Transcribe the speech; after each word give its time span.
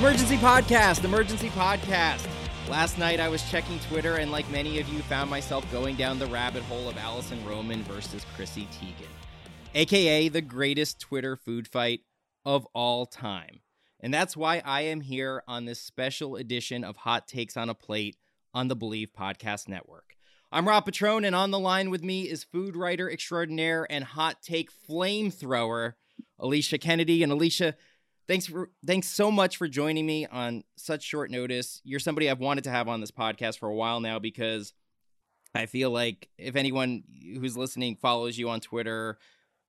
Emergency 0.00 0.38
podcast, 0.38 1.04
emergency 1.04 1.50
podcast. 1.50 2.26
Last 2.70 2.96
night 2.96 3.20
I 3.20 3.28
was 3.28 3.42
checking 3.50 3.78
Twitter 3.80 4.16
and 4.16 4.32
like 4.32 4.50
many 4.50 4.80
of 4.80 4.88
you 4.88 5.00
found 5.00 5.28
myself 5.28 5.70
going 5.70 5.94
down 5.94 6.18
the 6.18 6.26
rabbit 6.28 6.62
hole 6.62 6.88
of 6.88 6.96
Alison 6.96 7.44
Roman 7.44 7.82
versus 7.82 8.24
Chrissy 8.34 8.66
Teigen, 8.72 9.10
aka 9.74 10.30
the 10.30 10.40
greatest 10.40 11.00
Twitter 11.00 11.36
food 11.36 11.68
fight 11.68 12.00
of 12.46 12.66
all 12.72 13.04
time. 13.04 13.60
And 14.00 14.12
that's 14.12 14.34
why 14.34 14.62
I 14.64 14.80
am 14.84 15.02
here 15.02 15.42
on 15.46 15.66
this 15.66 15.82
special 15.82 16.36
edition 16.36 16.82
of 16.82 16.96
Hot 16.96 17.28
Takes 17.28 17.58
on 17.58 17.68
a 17.68 17.74
Plate 17.74 18.16
on 18.54 18.68
the 18.68 18.76
Bleav 18.76 19.08
Podcast 19.12 19.68
Network. 19.68 20.14
I'm 20.50 20.66
Rob 20.66 20.86
Petrone, 20.86 21.26
and 21.26 21.36
on 21.36 21.50
the 21.50 21.58
line 21.58 21.90
with 21.90 22.02
me 22.02 22.22
is 22.22 22.42
food 22.42 22.74
writer 22.74 23.10
extraordinaire 23.10 23.86
and 23.90 24.02
hot 24.02 24.40
take 24.40 24.70
flamethrower, 24.72 25.92
Alicia 26.38 26.78
Kennedy. 26.78 27.22
And 27.22 27.30
Alicia, 27.30 27.74
thanks 28.30 28.46
for 28.46 28.70
thanks 28.86 29.08
so 29.08 29.28
much 29.28 29.56
for 29.56 29.66
joining 29.66 30.06
me 30.06 30.24
on 30.24 30.62
such 30.76 31.02
short 31.02 31.32
notice. 31.32 31.80
You're 31.82 31.98
somebody 31.98 32.30
I've 32.30 32.38
wanted 32.38 32.62
to 32.64 32.70
have 32.70 32.86
on 32.86 33.00
this 33.00 33.10
podcast 33.10 33.58
for 33.58 33.68
a 33.68 33.74
while 33.74 33.98
now 33.98 34.20
because 34.20 34.72
I 35.52 35.66
feel 35.66 35.90
like 35.90 36.28
if 36.38 36.54
anyone 36.54 37.02
who's 37.34 37.56
listening 37.56 37.96
follows 37.96 38.38
you 38.38 38.48
on 38.48 38.60
Twitter, 38.60 39.18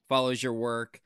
follows 0.07 0.43
your 0.43 0.53
work, 0.53 1.01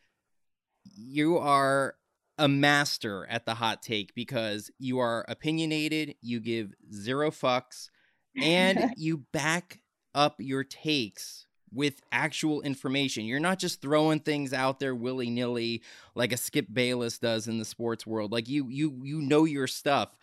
you 0.84 1.38
are 1.38 1.96
a 2.38 2.50
master 2.50 3.26
at 3.30 3.46
the 3.46 3.54
hot 3.54 3.82
take 3.82 4.14
because 4.16 4.70
you 4.78 5.00
are 5.00 5.24
opinionated, 5.30 6.16
you 6.22 6.42
give 6.42 6.74
zero 6.94 7.32
fucks, 7.32 7.88
and 8.36 8.92
you 8.98 9.24
back 9.32 9.80
up 10.14 10.36
your 10.40 10.66
takes 10.66 11.48
with 11.76 12.02
actual 12.12 12.62
information. 12.62 13.26
You're 13.26 13.40
not 13.40 13.60
just 13.60 13.82
throwing 13.82 14.20
things 14.20 14.54
out 14.54 14.80
there 14.80 14.96
willy 14.96 15.30
nilly 15.30 15.84
like 16.16 16.32
a 16.32 16.38
Skip 16.38 16.68
Bayless 16.72 17.20
does 17.20 17.48
in 17.48 17.60
the 17.60 17.66
sports 17.66 18.08
world. 18.08 18.32
Like 18.32 18.48
you, 18.48 18.68
you, 18.70 19.00
you 19.04 19.22
know 19.22 19.46
your 19.46 19.68
stuff. 19.68 20.16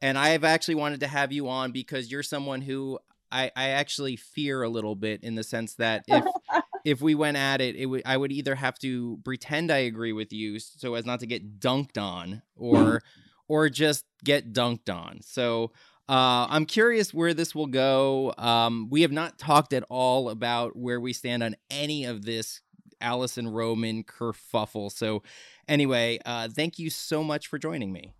And 0.00 0.16
I 0.16 0.28
have 0.30 0.44
actually 0.44 0.76
wanted 0.76 1.00
to 1.00 1.08
have 1.08 1.32
you 1.32 1.48
on 1.48 1.72
because 1.72 2.12
you're 2.12 2.22
someone 2.22 2.60
who 2.60 2.98
I, 3.30 3.50
I 3.56 3.70
actually 3.70 4.16
fear 4.16 4.62
a 4.62 4.68
little 4.68 4.94
bit 4.94 5.22
in 5.22 5.34
the 5.34 5.42
sense 5.42 5.74
that 5.74 6.04
if 6.06 6.24
if 6.84 7.00
we 7.00 7.14
went 7.14 7.36
at 7.36 7.60
it, 7.60 7.76
it 7.76 7.86
would 7.86 8.02
I 8.06 8.16
would 8.16 8.32
either 8.32 8.54
have 8.54 8.78
to 8.80 9.18
pretend 9.24 9.70
I 9.70 9.78
agree 9.78 10.12
with 10.12 10.32
you 10.32 10.58
so 10.58 10.94
as 10.94 11.04
not 11.04 11.20
to 11.20 11.26
get 11.26 11.60
dunked 11.60 12.00
on, 12.00 12.42
or 12.56 13.02
or 13.48 13.68
just 13.68 14.04
get 14.24 14.52
dunked 14.52 14.92
on. 14.92 15.20
So 15.22 15.72
uh, 16.08 16.46
I'm 16.48 16.64
curious 16.64 17.12
where 17.12 17.34
this 17.34 17.54
will 17.54 17.66
go. 17.66 18.32
Um, 18.38 18.88
we 18.90 19.02
have 19.02 19.12
not 19.12 19.38
talked 19.38 19.74
at 19.74 19.84
all 19.90 20.30
about 20.30 20.74
where 20.74 21.00
we 21.00 21.12
stand 21.12 21.42
on 21.42 21.54
any 21.70 22.04
of 22.04 22.24
this 22.24 22.62
Alison 23.00 23.46
Roman 23.48 24.04
kerfuffle. 24.04 24.90
So, 24.90 25.22
anyway, 25.68 26.18
uh, 26.24 26.48
thank 26.48 26.78
you 26.78 26.88
so 26.88 27.22
much 27.22 27.48
for 27.48 27.58
joining 27.58 27.92
me. 27.92 28.14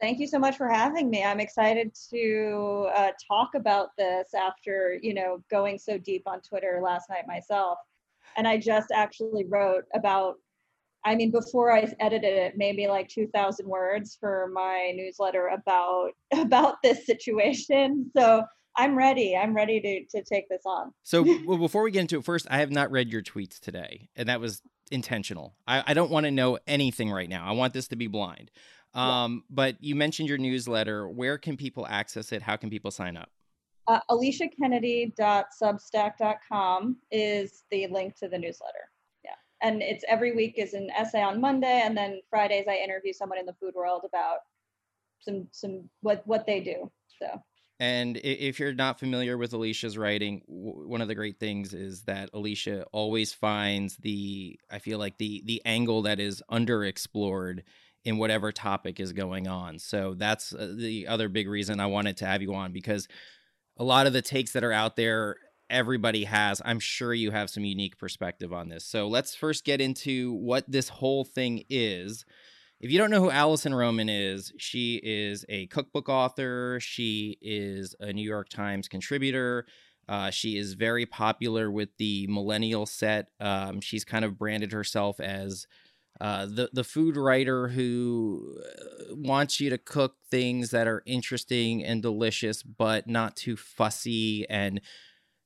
Thank 0.00 0.18
you 0.18 0.26
so 0.26 0.38
much 0.38 0.56
for 0.56 0.68
having 0.68 1.08
me. 1.10 1.22
I'm 1.22 1.40
excited 1.40 1.94
to 2.10 2.88
uh, 2.96 3.10
talk 3.28 3.50
about 3.54 3.90
this 3.96 4.34
after 4.34 4.98
you 5.02 5.14
know 5.14 5.42
going 5.50 5.78
so 5.78 5.98
deep 5.98 6.22
on 6.26 6.40
Twitter 6.40 6.80
last 6.82 7.10
night 7.10 7.26
myself, 7.26 7.78
and 8.36 8.48
I 8.48 8.58
just 8.58 8.90
actually 8.90 9.44
wrote 9.44 9.84
about 9.94 10.36
I 11.04 11.14
mean, 11.14 11.30
before 11.30 11.72
I 11.72 11.92
edited 12.00 12.32
it, 12.32 12.54
maybe 12.56 12.86
like 12.86 13.08
2,000 13.08 13.68
words 13.68 14.16
for 14.18 14.50
my 14.52 14.92
newsletter 14.94 15.48
about 15.48 16.12
about 16.32 16.82
this 16.82 17.06
situation. 17.06 18.10
So 18.16 18.42
I'm 18.76 18.96
ready. 18.96 19.36
I'm 19.36 19.54
ready 19.54 19.80
to 19.80 20.18
to 20.18 20.24
take 20.24 20.48
this 20.48 20.62
on. 20.64 20.92
So 21.02 21.22
well, 21.46 21.58
before 21.58 21.82
we 21.82 21.90
get 21.90 22.00
into 22.00 22.18
it, 22.18 22.24
first, 22.24 22.46
I 22.50 22.58
have 22.58 22.70
not 22.70 22.90
read 22.90 23.10
your 23.10 23.22
tweets 23.22 23.60
today, 23.60 24.08
and 24.16 24.28
that 24.28 24.40
was 24.40 24.62
intentional. 24.90 25.54
I, 25.66 25.84
I 25.86 25.94
don't 25.94 26.10
want 26.10 26.24
to 26.24 26.30
know 26.30 26.58
anything 26.66 27.10
right 27.10 27.28
now. 27.28 27.46
I 27.46 27.52
want 27.52 27.74
this 27.74 27.88
to 27.88 27.96
be 27.96 28.06
blind. 28.06 28.50
Um, 28.94 29.44
yeah. 29.48 29.54
But 29.54 29.82
you 29.82 29.94
mentioned 29.94 30.28
your 30.28 30.38
newsletter. 30.38 31.08
Where 31.08 31.38
can 31.38 31.56
people 31.56 31.86
access 31.86 32.32
it? 32.32 32.42
How 32.42 32.56
can 32.56 32.70
people 32.70 32.90
sign 32.90 33.16
up? 33.16 33.30
Uh, 33.86 34.00
AliciaKennedy.substack.com 34.10 36.96
is 37.10 37.64
the 37.70 37.86
link 37.88 38.16
to 38.16 38.28
the 38.28 38.38
newsletter 38.38 38.90
and 39.62 39.82
it's 39.82 40.04
every 40.08 40.34
week 40.34 40.54
is 40.56 40.74
an 40.74 40.90
essay 40.96 41.22
on 41.22 41.40
Monday, 41.40 41.82
and 41.84 41.96
then 41.96 42.20
Fridays 42.30 42.66
I 42.68 42.76
interview 42.76 43.12
someone 43.12 43.38
in 43.38 43.46
the 43.46 43.54
food 43.54 43.74
world 43.74 44.02
about 44.06 44.38
some 45.20 45.48
some 45.52 45.88
what 46.00 46.22
what 46.26 46.46
they 46.46 46.60
do. 46.60 46.90
So. 47.18 47.40
And 47.80 48.18
if 48.18 48.60
you're 48.60 48.72
not 48.72 49.00
familiar 49.00 49.36
with 49.36 49.52
Alicia's 49.52 49.98
writing, 49.98 50.42
one 50.46 51.00
of 51.00 51.08
the 51.08 51.14
great 51.16 51.40
things 51.40 51.74
is 51.74 52.02
that 52.02 52.30
Alicia 52.32 52.86
always 52.92 53.32
finds 53.32 53.96
the 53.96 54.58
I 54.70 54.78
feel 54.78 54.98
like 54.98 55.18
the 55.18 55.42
the 55.44 55.60
angle 55.64 56.02
that 56.02 56.20
is 56.20 56.42
underexplored 56.50 57.62
in 58.04 58.18
whatever 58.18 58.52
topic 58.52 59.00
is 59.00 59.12
going 59.12 59.48
on. 59.48 59.78
So 59.78 60.14
that's 60.14 60.54
uh, 60.54 60.74
the 60.76 61.08
other 61.08 61.28
big 61.28 61.48
reason 61.48 61.80
I 61.80 61.86
wanted 61.86 62.18
to 62.18 62.26
have 62.26 62.42
you 62.42 62.54
on 62.54 62.72
because 62.72 63.08
a 63.76 63.84
lot 63.84 64.06
of 64.06 64.12
the 64.12 64.22
takes 64.22 64.52
that 64.52 64.62
are 64.62 64.72
out 64.72 64.94
there 64.94 65.36
everybody 65.74 66.24
has. 66.24 66.62
I'm 66.64 66.78
sure 66.78 67.12
you 67.12 67.32
have 67.32 67.50
some 67.50 67.64
unique 67.64 67.98
perspective 67.98 68.52
on 68.52 68.68
this. 68.68 68.84
So 68.84 69.08
let's 69.08 69.34
first 69.34 69.64
get 69.64 69.80
into 69.80 70.32
what 70.32 70.64
this 70.70 70.88
whole 70.88 71.24
thing 71.24 71.64
is. 71.68 72.24
If 72.80 72.90
you 72.90 72.98
don't 72.98 73.10
know 73.10 73.20
who 73.20 73.30
Alison 73.30 73.74
Roman 73.74 74.08
is, 74.08 74.52
she 74.56 75.00
is 75.02 75.44
a 75.48 75.66
cookbook 75.66 76.08
author. 76.08 76.78
She 76.80 77.38
is 77.42 77.94
a 77.98 78.12
New 78.12 78.22
York 78.22 78.48
Times 78.48 78.88
contributor. 78.88 79.66
Uh, 80.08 80.30
she 80.30 80.56
is 80.56 80.74
very 80.74 81.06
popular 81.06 81.70
with 81.70 81.88
the 81.98 82.26
millennial 82.28 82.86
set. 82.86 83.28
Um, 83.40 83.80
she's 83.80 84.04
kind 84.04 84.24
of 84.24 84.38
branded 84.38 84.72
herself 84.72 85.18
as 85.18 85.66
uh, 86.20 86.46
the 86.46 86.70
the 86.72 86.84
food 86.84 87.16
writer 87.16 87.68
who 87.68 88.56
uh, 88.64 89.14
wants 89.16 89.60
you 89.60 89.70
to 89.70 89.78
cook 89.78 90.16
things 90.30 90.70
that 90.70 90.86
are 90.86 91.02
interesting 91.06 91.82
and 91.82 92.02
delicious, 92.02 92.62
but 92.62 93.08
not 93.08 93.34
too 93.34 93.56
fussy 93.56 94.48
and 94.48 94.80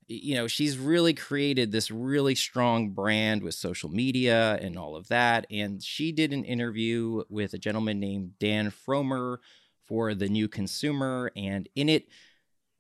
you 0.09 0.35
know, 0.35 0.47
she's 0.47 0.79
really 0.79 1.13
created 1.13 1.71
this 1.71 1.91
really 1.91 2.35
strong 2.35 2.91
brand 2.91 3.43
with 3.43 3.55
social 3.55 3.91
media 3.91 4.59
and 4.61 4.79
all 4.79 4.97
of 4.97 5.09
that. 5.09 5.47
And 5.51 5.83
she 5.83 6.13
did 6.13 6.33
an 6.33 6.45
interview 6.45 7.25
with 7.29 7.53
a 7.53 7.59
gentleman 7.59 8.01
named 8.01 8.39
Dan 8.39 8.71
Frommer 8.71 9.39
for 9.85 10.15
The 10.15 10.29
New 10.29 10.49
Consumer. 10.49 11.31
And 11.37 11.69
in 11.77 11.91
it, 11.91 12.09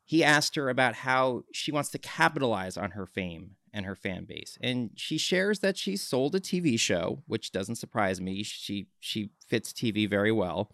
he 0.06 0.24
asked 0.24 0.54
her 0.54 0.70
about 0.70 0.94
how 0.94 1.44
she 1.52 1.70
wants 1.70 1.90
to 1.90 1.98
capitalize 1.98 2.78
on 2.78 2.92
her 2.92 3.04
fame 3.04 3.56
and 3.74 3.84
her 3.84 3.94
fan 3.94 4.24
base. 4.24 4.56
And 4.62 4.90
she 4.96 5.18
shares 5.18 5.58
that 5.58 5.76
she 5.76 5.98
sold 5.98 6.34
a 6.34 6.40
TV 6.40 6.80
show, 6.80 7.22
which 7.26 7.52
doesn't 7.52 7.76
surprise 7.76 8.22
me. 8.22 8.42
She 8.42 8.88
she 9.00 9.30
fits 9.46 9.72
TV 9.74 10.08
very 10.08 10.32
well. 10.32 10.72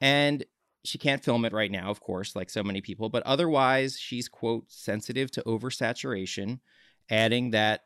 And 0.00 0.44
she 0.84 0.98
can't 0.98 1.24
film 1.24 1.44
it 1.44 1.52
right 1.52 1.70
now, 1.70 1.90
of 1.90 2.00
course, 2.00 2.36
like 2.36 2.50
so 2.50 2.62
many 2.62 2.80
people, 2.80 3.08
but 3.08 3.22
otherwise, 3.24 3.98
she's, 3.98 4.28
quote, 4.28 4.70
sensitive 4.70 5.30
to 5.32 5.42
oversaturation, 5.42 6.60
adding 7.10 7.50
that 7.50 7.82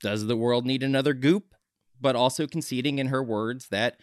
does 0.00 0.26
the 0.26 0.36
world 0.36 0.64
need 0.64 0.82
another 0.82 1.12
goop? 1.12 1.54
But 2.00 2.14
also 2.14 2.46
conceding 2.46 2.98
in 2.98 3.06
her 3.08 3.22
words 3.22 3.68
that 3.68 4.00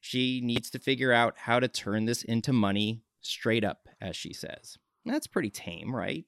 she 0.00 0.40
needs 0.42 0.70
to 0.70 0.78
figure 0.78 1.12
out 1.12 1.34
how 1.38 1.58
to 1.58 1.68
turn 1.68 2.04
this 2.04 2.22
into 2.22 2.52
money 2.52 3.02
straight 3.20 3.64
up, 3.64 3.88
as 4.00 4.14
she 4.14 4.32
says. 4.32 4.76
That's 5.06 5.26
pretty 5.26 5.50
tame, 5.50 5.94
right? 5.94 6.24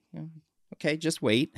Okay, 0.74 0.96
just 0.96 1.20
wait. 1.22 1.54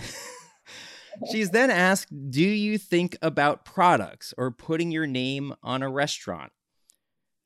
She's 1.31 1.51
then 1.51 1.71
asked, 1.71 2.31
Do 2.31 2.43
you 2.43 2.79
think 2.79 3.17
about 3.23 3.65
products 3.65 4.35
or 4.37 4.51
putting 4.51 4.91
your 4.91 5.07
name 5.07 5.55
on 5.63 5.83
a 5.83 5.91
restaurant? 5.91 6.53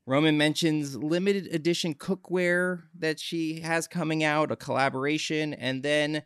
Roman 0.09 0.39
mentions 0.39 0.97
limited 0.97 1.49
edition 1.55 1.95
cookware 1.95 2.85
that 2.99 3.21
she 3.21 3.61
has 3.61 3.87
coming 3.87 4.25
out, 4.25 4.51
a 4.51 4.57
collaboration, 4.57 5.53
and 5.53 5.83
then 5.83 6.23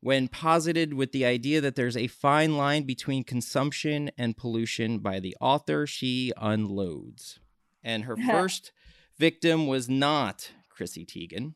when 0.00 0.28
posited 0.28 0.92
with 0.92 1.12
the 1.12 1.24
idea 1.24 1.62
that 1.62 1.74
there's 1.74 1.96
a 1.96 2.06
fine 2.06 2.58
line 2.58 2.82
between 2.82 3.24
consumption 3.24 4.10
and 4.18 4.36
pollution 4.36 4.98
by 4.98 5.20
the 5.20 5.34
author, 5.40 5.86
she 5.86 6.34
unloads. 6.36 7.40
And 7.82 8.04
her 8.04 8.16
first 8.30 8.72
victim 9.16 9.66
was 9.66 9.88
not 9.88 10.52
Chrissy 10.68 11.06
Teigen. 11.06 11.54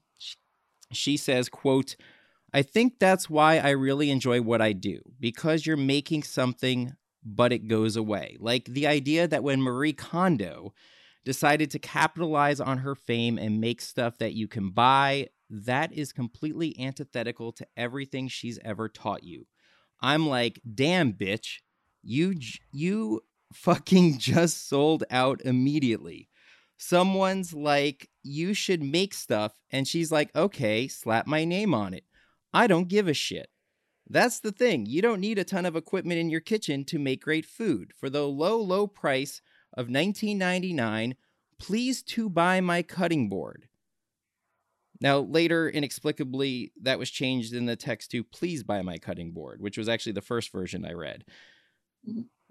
She 0.91 1.19
says, 1.19 1.51
quote, 1.51 1.97
I 2.55 2.63
think 2.63 2.95
that's 2.99 3.29
why 3.29 3.59
I 3.59 3.71
really 3.71 4.11
enjoy 4.11 4.41
what 4.41 4.63
I 4.63 4.73
do, 4.73 5.01
because 5.21 5.67
you're 5.67 5.77
making 5.77 6.23
something, 6.23 6.95
but 7.23 7.53
it 7.53 7.69
goes 7.69 7.95
away. 7.95 8.39
Like 8.41 8.65
the 8.65 8.87
idea 8.87 9.29
that 9.29 9.45
when 9.45 9.61
Marie 9.61 9.93
Kondo 9.93 10.73
decided 11.25 11.71
to 11.71 11.79
capitalize 11.79 12.61
on 12.61 12.79
her 12.79 12.95
fame 12.95 13.39
and 13.39 13.61
make 13.61 13.81
stuff 13.81 14.19
that 14.19 14.35
you 14.35 14.49
can 14.49 14.71
buy, 14.71 15.29
that 15.51 15.93
is 15.93 16.13
completely 16.13 16.79
antithetical 16.81 17.53
to 17.53 17.67
everything 17.77 18.29
she's 18.29 18.59
ever 18.65 18.89
taught 18.89 19.23
you. 19.23 19.47
I'm 20.01 20.27
like, 20.27 20.61
damn, 20.75 21.13
bitch, 21.13 21.61
you 22.03 22.35
you 22.73 23.21
fucking 23.53 24.19
just 24.19 24.69
sold 24.69 25.05
out 25.11 25.43
immediately. 25.45 26.29
Someone's 26.79 27.55
like, 27.55 28.09
you 28.25 28.55
should 28.55 28.83
make 28.83 29.15
stuff, 29.15 29.53
and 29.71 29.87
she's 29.87 30.11
like, 30.11 30.35
okay, 30.35 30.89
slap 30.89 31.29
my 31.29 31.45
name 31.45 31.75
on 31.75 31.95
it. 31.95 32.05
I 32.53 32.67
don't 32.67 32.89
give 32.89 33.07
a 33.07 33.15
shit. 33.15 33.49
That's 34.09 34.41
the 34.41 34.51
thing. 34.51 34.87
You 34.87 35.01
don't 35.01 35.21
need 35.21 35.39
a 35.39 35.45
ton 35.45 35.65
of 35.65 35.77
equipment 35.77 36.19
in 36.19 36.29
your 36.29 36.41
kitchen 36.41 36.85
to 36.87 36.99
make 36.99 37.23
great 37.23 37.47
food. 37.47 37.93
For 37.97 38.11
the 38.11 38.27
low, 38.27 38.61
low 38.61 38.87
price 38.87 39.41
of 39.75 39.89
1999 39.89 41.15
please 41.63 42.03
to 42.03 42.29
buy 42.29 42.61
my 42.61 42.83
cutting 42.83 43.29
board. 43.29 43.69
Now, 45.01 45.19
later, 45.19 45.69
inexplicably, 45.69 46.73
that 46.83 46.99
was 46.99 47.11
changed 47.11 47.55
in 47.55 47.67
the 47.67 47.77
text 47.77 48.11
to 48.13 48.25
please 48.25 48.63
buy 48.65 48.83
my 48.83 48.99
cutting 48.99 49.33
board, 49.33 49.61
which 49.61 49.79
was 49.79 49.89
actually 49.89 50.13
the 50.13 50.21
first 50.21 50.51
version 50.51 50.85
I 50.85 50.93
read. 50.93 51.25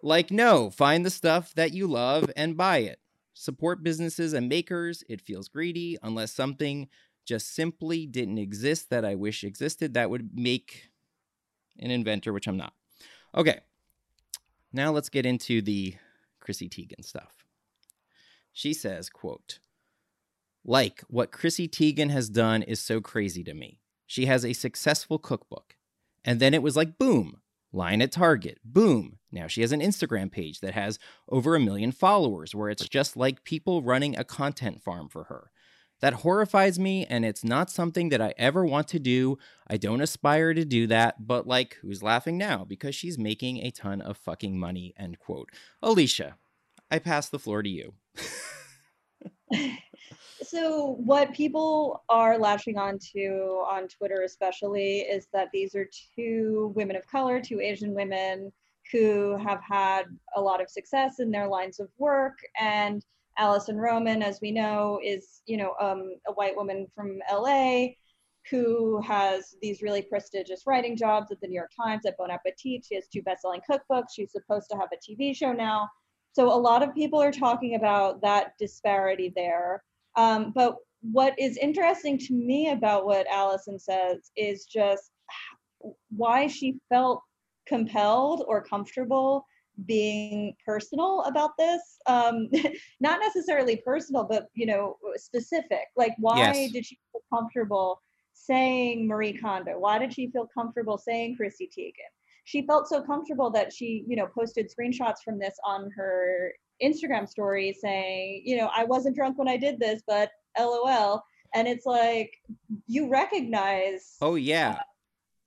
Like, 0.01 0.31
no, 0.31 0.69
find 0.69 1.05
the 1.05 1.09
stuff 1.09 1.53
that 1.55 1.73
you 1.73 1.87
love 1.87 2.29
and 2.35 2.57
buy 2.57 2.79
it. 2.79 2.99
Support 3.33 3.83
businesses 3.83 4.33
and 4.33 4.49
makers. 4.49 5.03
It 5.09 5.21
feels 5.21 5.47
greedy 5.47 5.97
unless 6.03 6.31
something 6.31 6.87
just 7.25 7.53
simply 7.53 8.05
didn't 8.05 8.37
exist 8.37 8.89
that 8.89 9.05
I 9.05 9.15
wish 9.15 9.43
existed. 9.43 9.93
That 9.93 10.09
would 10.09 10.31
make 10.33 10.89
an 11.79 11.91
inventor, 11.91 12.33
which 12.33 12.47
I'm 12.47 12.57
not. 12.57 12.73
Okay. 13.35 13.59
Now 14.73 14.91
let's 14.91 15.09
get 15.09 15.25
into 15.25 15.61
the 15.61 15.95
Chrissy 16.41 16.67
Teigen 16.67 17.05
stuff. 17.05 17.45
She 18.51 18.73
says, 18.73 19.09
quote, 19.09 19.59
like 20.65 21.01
what 21.07 21.31
Chrissy 21.31 21.67
Teigen 21.67 22.11
has 22.11 22.29
done 22.29 22.61
is 22.61 22.79
so 22.79 22.99
crazy 23.01 23.43
to 23.45 23.53
me. 23.53 23.79
She 24.05 24.25
has 24.25 24.45
a 24.45 24.53
successful 24.53 25.17
cookbook. 25.17 25.75
And 26.23 26.39
then 26.39 26.53
it 26.53 26.61
was 26.61 26.75
like 26.75 26.97
boom, 26.97 27.41
line 27.71 28.01
at 28.01 28.11
Target. 28.11 28.59
Boom. 28.63 29.17
Now 29.31 29.47
she 29.47 29.61
has 29.61 29.71
an 29.71 29.79
Instagram 29.79 30.31
page 30.31 30.59
that 30.59 30.73
has 30.73 30.99
over 31.29 31.55
a 31.55 31.59
million 31.59 31.91
followers 31.91 32.53
where 32.53 32.69
it's 32.69 32.87
just 32.87 33.15
like 33.15 33.43
people 33.43 33.81
running 33.81 34.17
a 34.17 34.23
content 34.23 34.83
farm 34.83 35.07
for 35.09 35.25
her. 35.25 35.51
That 36.01 36.13
horrifies 36.13 36.79
me, 36.79 37.05
and 37.05 37.23
it's 37.23 37.43
not 37.43 37.69
something 37.69 38.09
that 38.09 38.21
I 38.21 38.33
ever 38.37 38.65
want 38.65 38.87
to 38.89 38.99
do. 38.99 39.37
I 39.67 39.77
don't 39.77 40.01
aspire 40.01 40.53
to 40.53 40.65
do 40.65 40.87
that, 40.87 41.27
but 41.27 41.45
like, 41.45 41.77
who's 41.81 42.01
laughing 42.01 42.37
now? 42.37 42.65
Because 42.65 42.95
she's 42.95 43.19
making 43.19 43.57
a 43.57 43.71
ton 43.71 44.01
of 44.01 44.17
fucking 44.17 44.59
money, 44.59 44.93
end 44.97 45.19
quote. 45.19 45.49
Alicia, 45.81 46.37
I 46.89 46.99
pass 46.99 47.29
the 47.29 47.39
floor 47.39 47.61
to 47.61 47.69
you. 47.69 47.93
so 50.41 50.95
what 50.97 51.33
people 51.33 52.03
are 52.09 52.37
latching 52.37 52.79
onto 52.79 53.61
on 53.69 53.87
Twitter 53.87 54.23
especially 54.25 55.01
is 55.01 55.27
that 55.33 55.49
these 55.53 55.75
are 55.75 55.87
two 56.15 56.73
women 56.75 56.95
of 56.95 57.05
color, 57.07 57.39
two 57.39 57.61
Asian 57.61 57.93
women 57.93 58.51
who 58.91 59.37
have 59.37 59.61
had 59.61 60.05
a 60.35 60.41
lot 60.41 60.61
of 60.61 60.69
success 60.69 61.19
in 61.19 61.31
their 61.31 61.47
lines 61.47 61.79
of 61.79 61.89
work 61.97 62.39
and 62.59 63.05
Alison 63.37 63.77
Roman, 63.77 64.21
as 64.21 64.39
we 64.41 64.51
know, 64.51 64.99
is 65.03 65.41
you 65.45 65.57
know 65.57 65.73
um, 65.79 66.15
a 66.27 66.33
white 66.33 66.55
woman 66.55 66.87
from 66.95 67.19
LA 67.31 67.87
who 68.49 68.99
has 69.01 69.55
these 69.61 69.81
really 69.81 70.01
prestigious 70.01 70.63
writing 70.65 70.97
jobs 70.97 71.31
at 71.31 71.39
the 71.41 71.47
New 71.47 71.55
York 71.55 71.71
Times, 71.75 72.05
at 72.05 72.17
Bon 72.17 72.31
Appetit. 72.31 72.85
She 72.85 72.95
has 72.95 73.07
two 73.07 73.21
best-selling 73.21 73.61
cookbooks. 73.69 74.07
She's 74.15 74.31
supposed 74.31 74.69
to 74.71 74.77
have 74.77 74.89
a 74.91 74.97
TV 74.97 75.35
show 75.35 75.53
now. 75.53 75.87
So 76.33 76.51
a 76.51 76.55
lot 76.55 76.81
of 76.81 76.95
people 76.95 77.21
are 77.21 77.31
talking 77.31 77.75
about 77.75 78.21
that 78.21 78.53
disparity 78.57 79.31
there. 79.35 79.83
Um, 80.15 80.53
but 80.55 80.77
what 81.01 81.37
is 81.37 81.57
interesting 81.57 82.17
to 82.17 82.33
me 82.33 82.69
about 82.69 83.05
what 83.05 83.27
Alison 83.27 83.77
says 83.77 84.31
is 84.35 84.65
just 84.65 85.11
why 86.09 86.47
she 86.47 86.79
felt 86.89 87.21
compelled 87.67 88.43
or 88.47 88.63
comfortable 88.63 89.45
being 89.85 90.53
personal 90.65 91.21
about 91.23 91.51
this 91.57 91.81
um 92.07 92.47
not 92.99 93.19
necessarily 93.19 93.77
personal 93.85 94.23
but 94.23 94.47
you 94.53 94.65
know 94.65 94.97
specific 95.15 95.85
like 95.95 96.13
why 96.17 96.37
Yes. 96.53 96.71
did 96.71 96.85
she 96.85 96.97
feel 97.11 97.21
comfortable 97.33 98.01
saying 98.33 99.07
marie 99.07 99.33
kondo 99.37 99.79
why 99.79 99.97
did 99.99 100.13
she 100.13 100.29
feel 100.31 100.47
comfortable 100.53 100.97
saying 100.97 101.35
chrissy 101.35 101.69
teigen 101.77 102.11
she 102.43 102.65
felt 102.65 102.87
so 102.87 103.01
comfortable 103.01 103.49
that 103.51 103.71
she 103.71 104.03
you 104.07 104.15
know 104.15 104.27
posted 104.27 104.69
screenshots 104.69 105.17
from 105.23 105.37
this 105.39 105.55
on 105.65 105.89
her 105.95 106.51
instagram 106.83 107.27
story 107.27 107.75
saying 107.79 108.41
you 108.45 108.57
know 108.57 108.69
i 108.75 108.83
wasn't 108.83 109.15
drunk 109.15 109.37
when 109.37 109.47
i 109.47 109.57
did 109.57 109.79
this 109.79 110.01
but 110.07 110.29
lol 110.59 111.21
and 111.53 111.67
it's 111.67 111.85
like 111.85 112.31
you 112.87 113.09
recognize 113.09 114.15
Oh 114.21 114.35
yeah. 114.35 114.79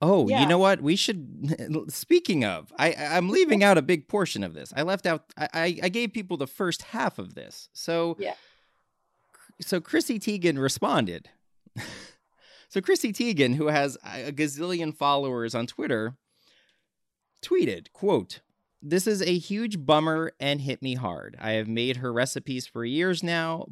Oh, 0.04 0.28
yeah. 0.28 0.42
you 0.42 0.46
know 0.46 0.58
what? 0.58 0.82
We 0.82 0.96
should. 0.96 1.88
Speaking 1.88 2.44
of, 2.44 2.72
I 2.78 2.94
I'm 2.94 3.30
leaving 3.30 3.64
out 3.64 3.78
a 3.78 3.82
big 3.82 4.06
portion 4.06 4.44
of 4.44 4.52
this. 4.52 4.72
I 4.76 4.82
left 4.82 5.06
out. 5.06 5.24
I 5.36 5.48
I 5.54 5.78
I 5.84 5.88
gave 5.88 6.12
people 6.12 6.36
the 6.36 6.46
first 6.46 6.82
half 6.82 7.18
of 7.18 7.34
this. 7.34 7.68
So 7.72 8.16
Yeah. 8.18 8.34
So 9.60 9.80
Chrissy 9.80 10.18
Teigen 10.18 10.60
responded. 10.60 11.30
so 12.68 12.80
Chrissy 12.80 13.12
Teigen, 13.12 13.54
who 13.54 13.68
has 13.68 13.96
a 14.04 14.32
gazillion 14.32 14.94
followers 14.94 15.54
on 15.54 15.66
Twitter, 15.66 16.16
tweeted, 17.42 17.92
"quote." 17.92 18.40
This 18.86 19.06
is 19.06 19.22
a 19.22 19.38
huge 19.38 19.86
bummer 19.86 20.32
and 20.38 20.60
hit 20.60 20.82
me 20.82 20.94
hard. 20.94 21.38
I 21.40 21.52
have 21.52 21.66
made 21.66 21.96
her 21.96 22.12
recipes 22.12 22.66
for 22.66 22.84
years 22.84 23.22
now, 23.22 23.66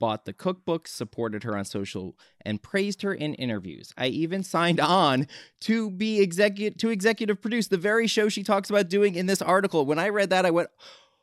bought 0.00 0.24
the 0.24 0.32
cookbook, 0.32 0.88
supported 0.88 1.44
her 1.44 1.56
on 1.56 1.64
social, 1.64 2.16
and 2.44 2.60
praised 2.60 3.02
her 3.02 3.14
in 3.14 3.34
interviews. 3.34 3.92
I 3.96 4.06
even 4.06 4.42
signed 4.42 4.80
on 4.80 5.28
to 5.60 5.90
be 5.90 6.20
executive 6.20 6.78
to 6.78 6.90
executive 6.90 7.40
produce 7.40 7.68
the 7.68 7.76
very 7.76 8.08
show 8.08 8.28
she 8.28 8.42
talks 8.42 8.70
about 8.70 8.88
doing 8.88 9.14
in 9.14 9.26
this 9.26 9.40
article. 9.40 9.86
When 9.86 10.00
I 10.00 10.08
read 10.08 10.30
that, 10.30 10.44
I 10.44 10.50
went, 10.50 10.70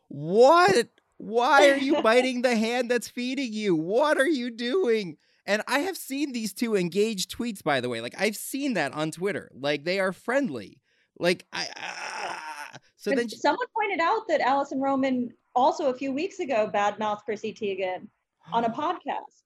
"What? 0.07 0.87
Why 1.17 1.69
are 1.71 1.77
you 1.77 2.01
biting 2.03 2.43
the 2.43 2.55
hand 2.55 2.89
that's 2.89 3.09
feeding 3.09 3.51
you? 3.51 3.75
What 3.75 4.17
are 4.17 4.29
you 4.29 4.49
doing?" 4.49 5.17
And 5.45 5.63
I 5.67 5.79
have 5.79 5.97
seen 5.97 6.31
these 6.31 6.53
two 6.53 6.75
engaged 6.75 7.35
tweets, 7.35 7.63
by 7.63 7.81
the 7.81 7.89
way. 7.89 7.99
Like 7.99 8.15
I've 8.17 8.37
seen 8.37 8.75
that 8.75 8.93
on 8.93 9.11
Twitter. 9.11 9.51
Like 9.53 9.83
they 9.83 9.99
are 9.99 10.13
friendly. 10.13 10.79
Like 11.19 11.45
I. 11.51 11.67
ah. 11.75 12.77
so 12.95 13.11
But 13.11 13.17
then 13.17 13.29
someone 13.29 13.67
pointed 13.73 13.99
out 13.99 14.27
that 14.27 14.41
Alison 14.41 14.79
Roman 14.79 15.33
also 15.55 15.87
a 15.87 15.93
few 15.93 16.11
weeks 16.11 16.39
ago 16.39 16.69
badmouthed 16.71 17.23
Chrissy 17.25 17.51
Teigen 17.51 18.07
on 18.53 18.65
a 18.65 18.69
podcast. 18.69 19.43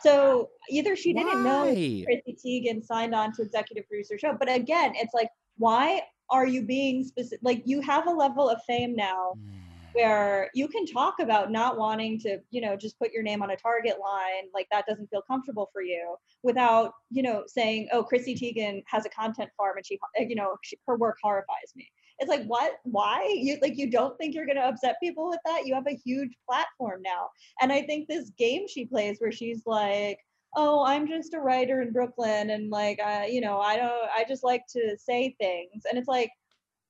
So 0.00 0.50
either 0.68 0.96
she 0.96 1.12
didn't 1.12 1.44
know? 1.44 1.64
Chrissy 1.64 2.36
Teigen 2.44 2.84
signed 2.84 3.14
on 3.14 3.32
to 3.34 3.42
executive 3.42 3.88
producer 3.88 4.18
show, 4.18 4.36
but 4.38 4.52
again, 4.52 4.92
it's 4.96 5.14
like, 5.14 5.28
why 5.56 6.02
are 6.30 6.46
you 6.46 6.62
being 6.62 7.04
specific? 7.04 7.40
Like 7.42 7.62
you 7.64 7.80
have 7.80 8.06
a 8.06 8.10
level 8.10 8.48
of 8.48 8.58
fame 8.66 8.94
now 8.94 9.34
mm. 9.36 9.60
where 9.92 10.50
you 10.54 10.68
can 10.68 10.86
talk 10.86 11.20
about 11.20 11.50
not 11.50 11.78
wanting 11.78 12.18
to, 12.20 12.38
you 12.50 12.60
know, 12.60 12.76
just 12.76 12.98
put 12.98 13.12
your 13.12 13.22
name 13.22 13.42
on 13.42 13.50
a 13.50 13.56
target 13.56 13.96
line, 14.02 14.48
like 14.54 14.66
that 14.72 14.86
doesn't 14.86 15.08
feel 15.08 15.22
comfortable 15.22 15.70
for 15.72 15.82
you, 15.82 16.16
without, 16.42 16.92
you 17.10 17.22
know, 17.22 17.44
saying, 17.46 17.88
oh, 17.92 18.02
Chrissy 18.02 18.34
Teigen 18.34 18.82
has 18.86 19.06
a 19.06 19.10
content 19.10 19.50
farm 19.56 19.76
and 19.76 19.86
she, 19.86 19.98
you 20.18 20.34
know, 20.34 20.56
she, 20.62 20.78
her 20.86 20.96
work 20.96 21.18
horrifies 21.22 21.72
me. 21.76 21.90
It's 22.22 22.28
like, 22.28 22.44
what? 22.44 22.74
Why? 22.84 23.36
You 23.36 23.58
like 23.60 23.76
you 23.76 23.90
don't 23.90 24.16
think 24.16 24.32
you're 24.32 24.46
gonna 24.46 24.60
upset 24.60 24.96
people 25.02 25.28
with 25.28 25.40
that? 25.44 25.66
You 25.66 25.74
have 25.74 25.88
a 25.88 26.00
huge 26.04 26.30
platform 26.48 27.02
now, 27.02 27.30
and 27.60 27.72
I 27.72 27.82
think 27.82 28.06
this 28.06 28.30
game 28.38 28.68
she 28.68 28.84
plays 28.84 29.16
where 29.18 29.32
she's 29.32 29.62
like, 29.66 30.18
oh, 30.54 30.84
I'm 30.84 31.08
just 31.08 31.34
a 31.34 31.40
writer 31.40 31.82
in 31.82 31.92
Brooklyn, 31.92 32.50
and 32.50 32.70
like, 32.70 33.00
I, 33.00 33.26
you 33.26 33.40
know, 33.40 33.58
I 33.58 33.76
don't, 33.76 34.08
I 34.16 34.24
just 34.28 34.44
like 34.44 34.62
to 34.68 34.96
say 34.96 35.34
things, 35.40 35.82
and 35.90 35.98
it's 35.98 36.06
like 36.06 36.30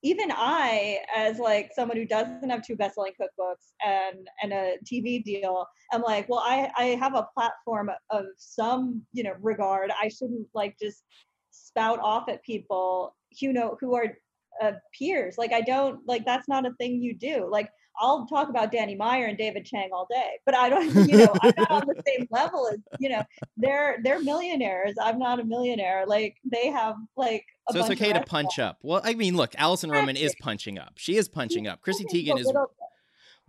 even 0.03 0.31
I, 0.33 0.99
as 1.17 1.39
like 1.39 1.71
someone 1.75 1.97
who 1.97 2.05
doesn't 2.05 2.51
have 2.51 2.67
two 2.67 2.77
best-selling 2.77 3.13
cookbooks 3.19 3.73
and 3.83 4.29
and 4.43 4.53
a 4.53 4.75
TV 4.85 5.25
deal, 5.25 5.67
I'm 5.93 6.03
like, 6.03 6.29
well, 6.29 6.43
I 6.45 6.71
I 6.77 6.85
have 7.01 7.15
a 7.15 7.27
platform 7.35 7.91
of 8.11 8.27
some 8.37 9.01
you 9.15 9.23
know 9.23 9.33
regard. 9.41 9.91
I 9.99 10.09
shouldn't 10.09 10.49
like 10.53 10.77
just 10.79 11.05
spout 11.53 12.01
off 12.01 12.29
at 12.29 12.45
people 12.45 13.15
you 13.41 13.53
know 13.53 13.79
who 13.81 13.95
are 13.95 14.19
uh, 14.61 14.73
peers. 14.97 15.37
Like 15.39 15.53
I 15.53 15.61
don't 15.61 16.01
like 16.07 16.25
that's 16.25 16.49
not 16.49 16.67
a 16.67 16.73
thing 16.75 17.01
you 17.01 17.15
do. 17.15 17.49
Like 17.51 17.71
I'll 17.99 18.27
talk 18.27 18.49
about 18.49 18.73
Danny 18.73 18.95
Meyer 18.95 19.27
and 19.27 19.37
David 19.37 19.67
Chang 19.67 19.91
all 19.93 20.07
day, 20.11 20.39
but 20.47 20.55
I 20.55 20.69
don't, 20.69 21.09
you 21.09 21.19
know, 21.19 21.35
I'm 21.43 21.53
not 21.57 21.71
on 21.71 21.83
the 21.87 22.03
same 22.07 22.27
level 22.31 22.69
as, 22.73 22.79
you 22.99 23.09
know, 23.09 23.23
they're 23.57 23.99
they're 24.03 24.21
millionaires. 24.21 24.95
I'm 25.01 25.19
not 25.19 25.41
a 25.41 25.45
millionaire. 25.45 26.05
Like 26.07 26.37
they 26.45 26.71
have 26.71 26.97
like 27.17 27.45
a 27.69 27.73
So 27.73 27.81
it's 27.81 27.91
okay 27.91 28.13
to 28.13 28.23
punch 28.23 28.59
up. 28.59 28.79
Well, 28.83 29.01
I 29.05 29.15
mean, 29.15 29.37
look, 29.37 29.55
Alison 29.59 29.91
Roman 29.91 30.17
is 30.17 30.35
punching 30.41 30.79
up. 30.79 30.95
She 30.97 31.17
is 31.17 31.29
punching 31.29 31.67
up. 31.67 31.81
Chrissy 31.83 32.05
Teigen 32.05 32.39
is 32.39 32.53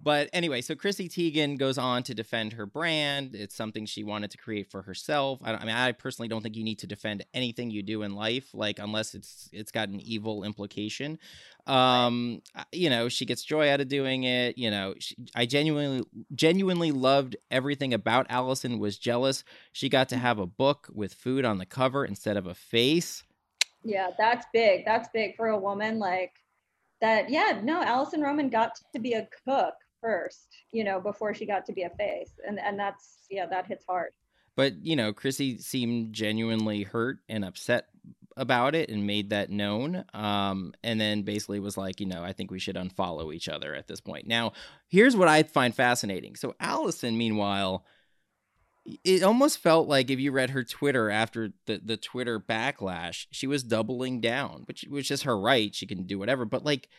But 0.03 0.29
anyway, 0.33 0.59
so 0.59 0.75
Chrissy 0.75 1.07
Teigen 1.07 1.57
goes 1.57 1.77
on 1.77 2.03
to 2.03 2.13
defend 2.13 2.53
her 2.53 2.65
brand. 2.65 3.35
It's 3.35 3.55
something 3.55 3.85
she 3.85 4.03
wanted 4.03 4.31
to 4.31 4.37
create 4.37 4.69
for 4.69 4.81
herself. 4.81 5.39
I, 5.41 5.53
I 5.53 5.59
mean, 5.61 5.75
I 5.75 5.93
personally 5.93 6.27
don't 6.27 6.41
think 6.41 6.57
you 6.57 6.63
need 6.63 6.79
to 6.79 6.87
defend 6.87 7.25
anything 7.33 7.71
you 7.71 7.83
do 7.83 8.03
in 8.03 8.13
life, 8.13 8.49
like 8.53 8.79
unless 8.79 9.15
it's 9.15 9.49
it's 9.53 9.71
got 9.71 9.87
an 9.87 10.01
evil 10.01 10.43
implication. 10.43 11.19
Um, 11.67 12.41
you 12.73 12.89
know, 12.89 13.07
she 13.07 13.25
gets 13.25 13.43
joy 13.43 13.71
out 13.71 13.79
of 13.79 13.87
doing 13.87 14.25
it. 14.25 14.57
You 14.57 14.71
know, 14.71 14.93
she, 14.99 15.15
I 15.33 15.45
genuinely 15.45 16.05
genuinely 16.35 16.91
loved 16.91 17.37
everything 17.49 17.93
about 17.93 18.27
Alison. 18.29 18.79
Was 18.79 18.97
jealous 18.97 19.45
she 19.71 19.87
got 19.89 20.09
to 20.09 20.17
have 20.17 20.37
a 20.37 20.45
book 20.45 20.89
with 20.93 21.13
food 21.13 21.45
on 21.45 21.59
the 21.59 21.65
cover 21.65 22.03
instead 22.03 22.35
of 22.35 22.45
a 22.45 22.53
face. 22.53 23.23
Yeah, 23.83 24.09
that's 24.17 24.45
big. 24.53 24.83
That's 24.85 25.07
big 25.13 25.37
for 25.37 25.47
a 25.47 25.57
woman 25.57 25.97
like 25.97 26.33
that. 26.99 27.29
Yeah, 27.29 27.61
no, 27.63 27.81
Alison 27.81 28.21
Roman 28.21 28.49
got 28.49 28.79
to 28.93 28.99
be 28.99 29.13
a 29.13 29.27
cook 29.45 29.73
first, 30.03 30.47
you 30.71 30.83
know, 30.83 30.99
before 30.99 31.33
she 31.33 31.45
got 31.45 31.65
to 31.67 31.73
be 31.73 31.83
a 31.83 31.89
face. 31.89 32.33
And 32.45 32.59
and 32.59 32.77
that's 32.77 33.25
yeah, 33.29 33.45
that 33.47 33.67
hits 33.67 33.85
hard. 33.87 34.11
But 34.55 34.85
you 34.85 34.95
know, 34.95 35.13
Chrissy 35.13 35.57
seemed 35.57 36.13
genuinely 36.13 36.83
hurt 36.83 37.19
and 37.27 37.43
upset 37.45 37.87
about 38.35 38.75
it 38.75 38.89
and 38.89 39.07
made 39.07 39.29
that 39.29 39.49
known. 39.49 40.03
Um, 40.13 40.73
and 40.83 40.99
then 40.99 41.21
basically 41.21 41.59
was 41.59 41.77
like, 41.77 41.99
you 41.99 42.05
know, 42.05 42.23
I 42.23 42.33
think 42.33 42.51
we 42.51 42.59
should 42.59 42.75
unfollow 42.75 43.33
each 43.33 43.47
other 43.47 43.75
at 43.75 43.87
this 43.87 44.01
point. 44.01 44.27
Now, 44.27 44.53
here's 44.87 45.15
what 45.15 45.27
I 45.27 45.43
find 45.43 45.73
fascinating. 45.73 46.35
So 46.35 46.55
Alison, 46.59 47.17
meanwhile, 47.17 47.85
it 49.03 49.23
almost 49.23 49.59
felt 49.59 49.87
like 49.87 50.09
if 50.09 50.19
you 50.19 50.31
read 50.31 50.49
her 50.49 50.63
Twitter 50.63 51.09
after 51.09 51.53
the, 51.67 51.79
the 51.83 51.97
Twitter 51.97 52.39
backlash, 52.39 53.27
she 53.31 53.47
was 53.47 53.63
doubling 53.63 54.19
down, 54.19 54.63
which 54.65 54.85
which 54.89 55.05
is 55.05 55.07
just 55.07 55.23
her 55.23 55.39
right. 55.39 55.73
She 55.73 55.87
can 55.87 56.03
do 56.03 56.19
whatever. 56.19 56.43
But 56.43 56.65
like 56.65 56.89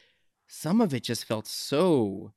some 0.47 0.81
of 0.81 0.95
it 0.95 1.05
just 1.05 1.25
felt 1.25 1.47
so 1.47 2.33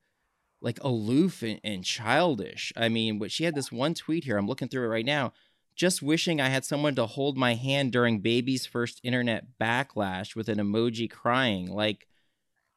like 0.61 0.83
aloof 0.83 1.43
and, 1.43 1.59
and 1.63 1.83
childish. 1.83 2.73
I 2.75 2.89
mean, 2.89 3.19
but 3.19 3.31
she 3.31 3.43
had 3.43 3.55
this 3.55 3.71
one 3.71 3.93
tweet 3.93 4.23
here. 4.23 4.37
I'm 4.37 4.47
looking 4.47 4.67
through 4.67 4.85
it 4.85 4.89
right 4.89 5.05
now. 5.05 5.33
Just 5.75 6.01
wishing 6.01 6.41
I 6.41 6.49
had 6.49 6.65
someone 6.65 6.95
to 6.95 7.05
hold 7.05 7.37
my 7.37 7.53
hand 7.53 7.91
during 7.91 8.19
baby's 8.19 8.65
first 8.65 8.99
internet 9.03 9.45
backlash 9.61 10.35
with 10.35 10.49
an 10.49 10.57
emoji 10.57 11.09
crying. 11.09 11.71
Like, 11.71 12.07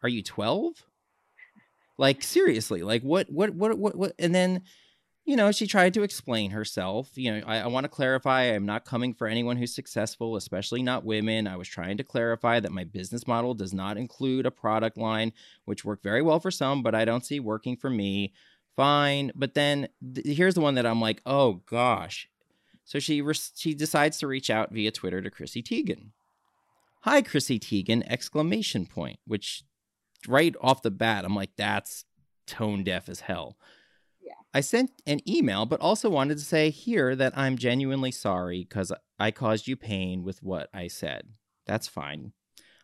are 0.02 0.08
you 0.08 0.22
12? 0.22 0.84
Like 1.96 2.22
seriously, 2.22 2.82
like 2.82 3.02
what 3.02 3.30
what 3.30 3.50
what 3.50 3.78
what 3.78 3.94
what 3.94 4.12
and 4.18 4.34
then 4.34 4.62
you 5.30 5.36
know, 5.36 5.52
she 5.52 5.68
tried 5.68 5.94
to 5.94 6.02
explain 6.02 6.50
herself. 6.50 7.10
You 7.14 7.30
know, 7.30 7.46
I, 7.46 7.58
I 7.58 7.66
want 7.68 7.84
to 7.84 7.88
clarify 7.88 8.42
I'm 8.42 8.66
not 8.66 8.84
coming 8.84 9.14
for 9.14 9.28
anyone 9.28 9.56
who's 9.56 9.72
successful, 9.72 10.34
especially 10.34 10.82
not 10.82 11.04
women. 11.04 11.46
I 11.46 11.54
was 11.54 11.68
trying 11.68 11.98
to 11.98 12.02
clarify 12.02 12.58
that 12.58 12.72
my 12.72 12.82
business 12.82 13.28
model 13.28 13.54
does 13.54 13.72
not 13.72 13.96
include 13.96 14.44
a 14.44 14.50
product 14.50 14.98
line, 14.98 15.32
which 15.66 15.84
worked 15.84 16.02
very 16.02 16.20
well 16.20 16.40
for 16.40 16.50
some, 16.50 16.82
but 16.82 16.96
I 16.96 17.04
don't 17.04 17.24
see 17.24 17.38
working 17.38 17.76
for 17.76 17.88
me. 17.88 18.32
Fine. 18.74 19.30
But 19.36 19.54
then 19.54 19.86
th- 20.14 20.36
here's 20.36 20.54
the 20.54 20.60
one 20.62 20.74
that 20.74 20.84
I'm 20.84 21.00
like, 21.00 21.22
oh 21.24 21.62
gosh. 21.64 22.28
So 22.82 22.98
she 22.98 23.22
re- 23.22 23.34
she 23.54 23.72
decides 23.72 24.18
to 24.18 24.26
reach 24.26 24.50
out 24.50 24.72
via 24.72 24.90
Twitter 24.90 25.22
to 25.22 25.30
Chrissy 25.30 25.62
Teigen. 25.62 26.08
Hi, 27.02 27.22
Chrissy 27.22 27.60
Teigen! 27.60 28.02
Exclamation 28.08 28.84
point. 28.84 29.20
Which 29.28 29.62
right 30.26 30.56
off 30.60 30.82
the 30.82 30.90
bat, 30.90 31.24
I'm 31.24 31.36
like, 31.36 31.50
that's 31.56 32.04
tone 32.48 32.82
deaf 32.82 33.08
as 33.08 33.20
hell. 33.20 33.56
I 34.52 34.60
sent 34.60 34.90
an 35.06 35.20
email, 35.28 35.64
but 35.64 35.80
also 35.80 36.10
wanted 36.10 36.38
to 36.38 36.44
say 36.44 36.70
here 36.70 37.14
that 37.14 37.36
I'm 37.36 37.56
genuinely 37.56 38.10
sorry 38.10 38.66
because 38.68 38.92
I 39.18 39.30
caused 39.30 39.68
you 39.68 39.76
pain 39.76 40.24
with 40.24 40.42
what 40.42 40.68
I 40.74 40.88
said. 40.88 41.28
That's 41.66 41.86
fine. 41.86 42.32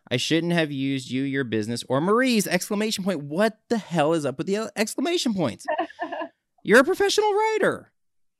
I 0.09 0.17
shouldn't 0.17 0.53
have 0.53 0.71
used 0.71 1.11
you, 1.11 1.23
your 1.23 1.43
business, 1.43 1.83
or 1.89 2.01
Marie's 2.01 2.47
exclamation 2.47 3.03
point. 3.03 3.25
What 3.25 3.59
the 3.69 3.79
hell 3.79 4.13
is 4.13 4.25
up 4.25 4.39
with 4.39 4.47
the 4.47 4.71
exclamation 4.77 5.35
points? 5.35 5.67
You're 6.63 6.81
a 6.81 6.85
professional 6.85 7.33
writer. 7.33 7.93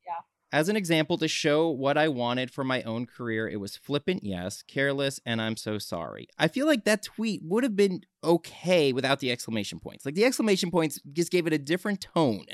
Yeah. 0.07 0.13
As 0.57 0.69
an 0.69 0.77
example, 0.77 1.19
to 1.19 1.27
show 1.27 1.69
what 1.69 1.99
I 1.99 2.07
wanted 2.07 2.53
for 2.53 2.63
my 2.63 2.83
own 2.83 3.07
career, 3.07 3.49
it 3.49 3.59
was 3.59 3.77
flippant, 3.77 4.23
yes, 4.23 4.63
careless, 4.63 5.19
and 5.27 5.43
I'm 5.43 5.57
so 5.57 5.79
sorry. 5.79 6.29
I 6.39 6.47
feel 6.47 6.67
like 6.67 6.85
that 6.85 7.03
tweet 7.03 7.41
would 7.43 7.65
have 7.65 7.75
been 7.75 8.03
okay 8.23 8.93
without 8.93 9.19
the 9.19 9.33
exclamation 9.33 9.81
points. 9.81 10.07
Like 10.07 10.15
the 10.15 10.25
exclamation 10.25 10.71
points 10.71 11.01
just 11.13 11.33
gave 11.33 11.49
it 11.49 11.53
a 11.53 11.59
different 11.59 12.01
tone. 12.01 12.47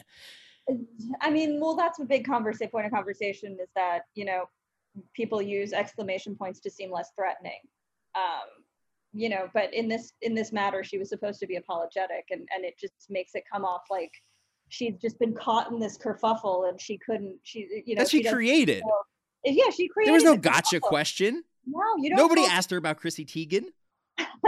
I 1.21 1.31
mean, 1.31 1.61
well, 1.61 1.75
that's 1.75 1.99
a 1.99 2.05
big 2.05 2.27
conversation. 2.27 2.71
Point 2.71 2.87
of 2.87 2.93
conversation 2.93 3.57
is 3.61 3.69
that 3.75 4.03
you 4.15 4.25
know 4.25 4.45
people 5.15 5.43
use 5.43 5.73
exclamation 5.73 6.37
points 6.37 6.61
to 6.61 6.71
seem 6.71 6.91
less 6.91 7.11
threatening. 7.17 7.59
Um, 8.15 8.65
you 9.13 9.29
know, 9.29 9.49
but 9.55 9.73
in 9.75 9.89
this 9.89 10.13
in 10.23 10.35
this 10.35 10.53
matter, 10.53 10.85
she 10.85 10.99
was 10.99 11.09
supposed 11.09 11.41
to 11.41 11.47
be 11.47 11.57
apologetic, 11.57 12.27
and 12.31 12.47
and 12.55 12.65
it 12.65 12.79
just 12.79 12.95
makes 13.11 13.35
it 13.35 13.45
come 13.53 13.65
off 13.65 13.83
like 13.91 14.13
she's 14.69 14.95
just 14.97 15.19
been 15.19 15.35
caught 15.35 15.71
in 15.71 15.79
this 15.79 15.99
kerfuffle, 15.99 16.69
and 16.69 16.81
she 16.81 16.99
couldn't. 16.99 17.39
She 17.43 17.83
you 17.85 17.95
know 17.95 18.03
that 18.03 18.11
she, 18.11 18.23
she 18.23 18.31
created. 18.31 18.83
Know, 18.85 18.93
yeah, 19.45 19.71
she 19.71 19.89
created. 19.89 20.09
There 20.09 20.15
was 20.15 20.25
no 20.25 20.37
gotcha 20.37 20.77
kerfuffle. 20.77 20.81
question. 20.81 21.45
No, 21.67 21.81
you 21.99 22.11
don't. 22.11 22.19
Nobody 22.19 22.45
asked 22.45 22.71
her 22.71 22.77
about 22.77 22.97
Chrissy 22.99 23.25
Teigen. 23.25 23.65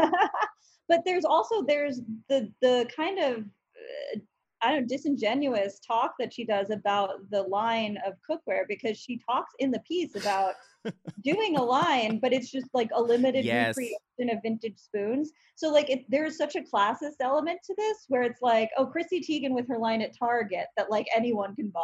but 0.89 1.01
there's 1.05 1.25
also 1.25 1.63
there's 1.63 2.01
the 2.29 2.51
the 2.61 2.89
kind 2.95 3.19
of 3.19 3.39
uh, 3.39 4.19
I 4.65 4.73
don't 4.73 4.83
know, 4.83 4.87
disingenuous 4.89 5.79
talk 5.87 6.15
that 6.19 6.33
she 6.33 6.45
does 6.45 6.71
about 6.71 7.11
the 7.31 7.43
line 7.43 7.99
of 8.07 8.15
cookware 8.29 8.65
because 8.67 8.97
she 8.97 9.21
talks 9.29 9.53
in 9.59 9.71
the 9.71 9.81
piece 9.81 10.17
about 10.17 10.55
doing 11.23 11.57
a 11.57 11.63
line, 11.63 12.19
but 12.19 12.33
it's 12.33 12.51
just 12.51 12.69
like 12.73 12.89
a 12.95 13.03
limited 13.03 13.45
yes. 13.45 13.77
recreation 13.77 14.37
of 14.37 14.43
vintage 14.43 14.79
spoons. 14.79 15.33
So 15.55 15.71
like 15.71 15.91
it, 15.91 16.05
there's 16.09 16.39
such 16.39 16.57
a 16.57 16.63
classist 16.63 17.17
element 17.21 17.61
to 17.67 17.75
this 17.77 18.05
where 18.09 18.23
it's 18.23 18.41
like, 18.41 18.71
oh, 18.79 18.87
Chrissy 18.87 19.21
Teigen 19.21 19.55
with 19.55 19.69
her 19.69 19.79
line 19.79 20.01
at 20.01 20.17
Target 20.19 20.67
that 20.77 20.91
like 20.91 21.07
anyone 21.15 21.55
can 21.55 21.69
buy, 21.69 21.83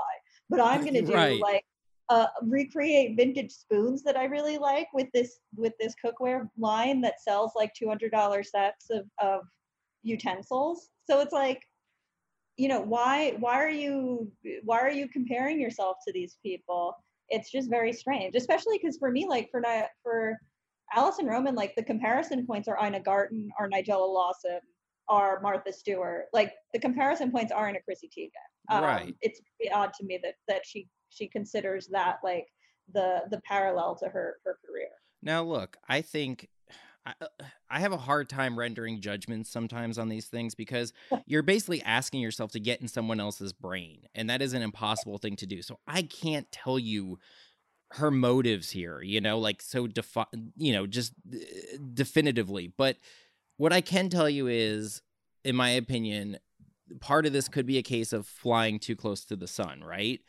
but 0.49 0.61
I'm 0.61 0.85
gonna 0.85 1.03
do 1.03 1.13
right. 1.13 1.41
like 1.41 1.65
uh, 2.09 2.27
recreate 2.43 3.17
vintage 3.17 3.53
spoons 3.53 4.03
that 4.03 4.17
I 4.17 4.25
really 4.25 4.59
like 4.59 4.89
with 4.95 5.07
this 5.13 5.39
with 5.55 5.75
this 5.79 5.95
cookware 6.05 6.49
line 6.59 7.01
that 7.03 7.21
sells 7.21 7.53
like 7.55 7.73
two 7.75 7.89
hundred 7.89 8.11
dollar 8.11 8.43
sets 8.43 8.91
of 8.91 9.05
of 9.23 9.43
utensils. 10.03 10.89
So 11.05 11.21
it's 11.21 11.33
like 11.33 11.63
you 12.61 12.69
know 12.69 12.81
why 12.81 13.37
why 13.39 13.55
are 13.55 13.71
you 13.71 14.31
why 14.65 14.79
are 14.79 14.91
you 14.91 15.09
comparing 15.09 15.59
yourself 15.59 15.97
to 16.07 16.13
these 16.13 16.37
people? 16.45 16.95
It's 17.31 17.51
just 17.51 17.71
very 17.71 17.93
strange 17.93 18.35
especially 18.35 18.79
because 18.79 18.99
for 18.99 19.11
me 19.11 19.27
like 19.27 19.49
for 19.51 19.63
for 20.03 20.37
alison 20.95 21.27
Roman 21.27 21.55
like 21.55 21.75
the 21.75 21.83
comparison 21.83 22.47
points 22.47 22.69
are 22.69 22.79
Ina 22.85 23.01
Garten 23.01 23.49
or 23.59 23.71
Nigella 23.71 24.13
Lawson 24.13 24.61
are 25.09 25.41
Martha 25.41 25.73
Stewart. 25.73 26.27
Like 26.35 26.53
the 26.75 26.79
comparison 26.79 27.31
points 27.33 27.51
aren't 27.51 27.79
a 27.79 27.81
Chrissy 27.81 28.11
Teigen. 28.17 28.77
Um, 28.77 28.85
right. 28.85 29.15
it's 29.23 29.41
odd 29.73 29.93
to 29.99 30.05
me 30.05 30.21
that 30.23 30.35
that 30.47 30.67
she 30.67 30.87
she 31.09 31.29
considers 31.29 31.89
that 31.89 32.19
like 32.23 32.47
the 32.93 33.23
the 33.31 33.41
parallel 33.49 33.97
to 33.97 34.07
her 34.07 34.37
her 34.45 34.59
career. 34.67 34.91
Now 35.23 35.43
look 35.43 35.79
I 35.89 36.03
think 36.03 36.47
I, 37.07 37.13
uh, 37.21 37.27
I 37.71 37.81
have 37.81 37.93
a 37.93 37.97
hard 37.97 38.29
time 38.29 38.59
rendering 38.59 39.01
judgments 39.01 39.51
sometimes 39.51 39.99
on 39.99 40.09
these 40.09 40.27
things 40.27 40.55
because 40.55 40.93
you're 41.27 41.43
basically 41.43 41.83
asking 41.83 42.21
yourself 42.21 42.53
to 42.53 42.61
get 42.61 42.81
in 42.81 42.89
someone 42.89 43.21
else's 43.21 43.53
brain, 43.53 44.03
and 44.15 44.29
that 44.29 44.43
is 44.43 44.53
an 44.53 44.63
impossible 44.63 45.19
thing 45.19 45.37
to 45.37 45.47
do. 45.47 45.63
So 45.63 45.79
I 45.87 46.03
can't 46.03 46.51
tell 46.53 46.79
you 46.79 47.19
her 47.93 48.11
motives 48.11 48.71
here, 48.71 49.03
you 49.03 49.21
know, 49.21 49.39
like 49.39 49.63
so 49.63 49.87
defi- 49.87 50.25
you 50.57 50.73
know, 50.73 50.87
just 50.87 51.13
uh, 51.33 51.37
definitively. 51.93 52.73
But 52.77 52.97
what 53.57 53.73
I 53.73 53.81
can 53.81 54.09
tell 54.09 54.31
you 54.31 54.47
is, 54.47 55.03
in 55.45 55.57
my 55.57 55.71
opinion, 55.71 56.39
part 57.01 57.27
of 57.27 57.33
this 57.33 57.49
could 57.49 57.67
be 57.67 57.79
a 57.79 57.83
case 57.83 58.13
of 58.13 58.27
flying 58.27 58.79
too 58.79 58.97
close 58.97 59.25
to 59.27 59.37
the 59.37 59.49
sun, 59.49 59.83
right? 59.83 60.21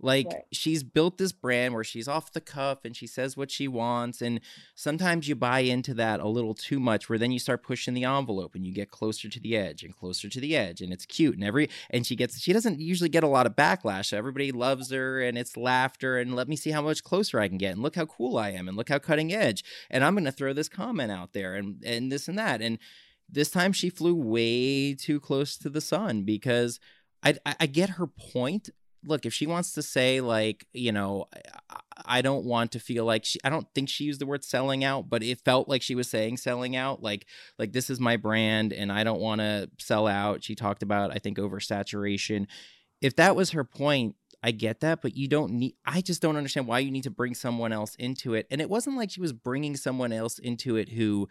Like 0.00 0.26
right. 0.26 0.42
she's 0.52 0.82
built 0.82 1.18
this 1.18 1.32
brand 1.32 1.74
where 1.74 1.84
she's 1.84 2.06
off 2.06 2.32
the 2.32 2.40
cuff 2.40 2.84
and 2.84 2.96
she 2.96 3.06
says 3.06 3.36
what 3.36 3.50
she 3.50 3.66
wants. 3.66 4.22
And 4.22 4.40
sometimes 4.74 5.28
you 5.28 5.34
buy 5.34 5.60
into 5.60 5.92
that 5.94 6.20
a 6.20 6.28
little 6.28 6.54
too 6.54 6.78
much 6.78 7.08
where 7.08 7.18
then 7.18 7.32
you 7.32 7.38
start 7.38 7.62
pushing 7.62 7.94
the 7.94 8.04
envelope 8.04 8.54
and 8.54 8.64
you 8.64 8.72
get 8.72 8.90
closer 8.90 9.28
to 9.28 9.40
the 9.40 9.56
edge 9.56 9.82
and 9.82 9.96
closer 9.96 10.28
to 10.28 10.40
the 10.40 10.56
edge. 10.56 10.80
And 10.80 10.92
it's 10.92 11.04
cute. 11.04 11.34
And 11.34 11.44
every 11.44 11.68
and 11.90 12.06
she 12.06 12.14
gets 12.14 12.40
she 12.40 12.52
doesn't 12.52 12.80
usually 12.80 13.08
get 13.08 13.24
a 13.24 13.28
lot 13.28 13.46
of 13.46 13.56
backlash. 13.56 14.12
Everybody 14.12 14.52
loves 14.52 14.90
her 14.92 15.20
and 15.20 15.36
it's 15.36 15.56
laughter 15.56 16.18
and 16.18 16.36
let 16.36 16.48
me 16.48 16.56
see 16.56 16.70
how 16.70 16.82
much 16.82 17.02
closer 17.02 17.40
I 17.40 17.48
can 17.48 17.58
get 17.58 17.72
and 17.72 17.82
look 17.82 17.96
how 17.96 18.06
cool 18.06 18.38
I 18.38 18.50
am 18.50 18.68
and 18.68 18.76
look 18.76 18.88
how 18.88 18.98
cutting 18.98 19.32
edge. 19.32 19.64
And 19.90 20.04
I'm 20.04 20.14
gonna 20.14 20.32
throw 20.32 20.52
this 20.52 20.68
comment 20.68 21.10
out 21.10 21.32
there 21.32 21.54
and 21.54 21.82
and 21.84 22.12
this 22.12 22.28
and 22.28 22.38
that. 22.38 22.62
And 22.62 22.78
this 23.28 23.50
time 23.50 23.72
she 23.72 23.90
flew 23.90 24.14
way 24.14 24.94
too 24.94 25.20
close 25.20 25.58
to 25.58 25.68
the 25.68 25.80
sun 25.80 26.22
because 26.22 26.80
I, 27.22 27.34
I, 27.44 27.66
get 27.66 27.90
her 27.90 28.06
point 28.06 28.70
look, 29.04 29.26
if 29.26 29.32
she 29.32 29.46
wants 29.46 29.72
to 29.72 29.82
say 29.82 30.20
like, 30.20 30.66
you 30.72 30.92
know, 30.92 31.26
I 32.04 32.22
don't 32.22 32.44
want 32.44 32.72
to 32.72 32.80
feel 32.80 33.04
like 33.04 33.24
she 33.24 33.38
I 33.44 33.50
don't 33.50 33.66
think 33.74 33.88
she 33.88 34.04
used 34.04 34.20
the 34.20 34.26
word 34.26 34.44
selling 34.44 34.84
out, 34.84 35.08
but 35.08 35.22
it 35.22 35.40
felt 35.44 35.68
like 35.68 35.82
she 35.82 35.94
was 35.94 36.08
saying 36.08 36.38
selling 36.38 36.76
out, 36.76 37.02
like 37.02 37.26
like 37.58 37.72
this 37.72 37.90
is 37.90 38.00
my 38.00 38.16
brand 38.16 38.72
and 38.72 38.92
I 38.92 39.04
don't 39.04 39.20
want 39.20 39.40
to 39.40 39.70
sell 39.78 40.06
out. 40.06 40.44
She 40.44 40.54
talked 40.54 40.82
about 40.82 41.10
I 41.10 41.18
think 41.18 41.38
oversaturation. 41.38 42.46
If 43.00 43.16
that 43.16 43.36
was 43.36 43.50
her 43.50 43.64
point, 43.64 44.16
I 44.42 44.52
get 44.52 44.80
that, 44.80 45.02
but 45.02 45.16
you 45.16 45.28
don't 45.28 45.52
need 45.52 45.74
I 45.84 46.00
just 46.00 46.22
don't 46.22 46.36
understand 46.36 46.66
why 46.66 46.78
you 46.80 46.90
need 46.90 47.04
to 47.04 47.10
bring 47.10 47.34
someone 47.34 47.72
else 47.72 47.94
into 47.96 48.34
it. 48.34 48.46
And 48.50 48.60
it 48.60 48.70
wasn't 48.70 48.96
like 48.96 49.10
she 49.10 49.20
was 49.20 49.32
bringing 49.32 49.76
someone 49.76 50.12
else 50.12 50.38
into 50.38 50.76
it 50.76 50.90
who 50.90 51.28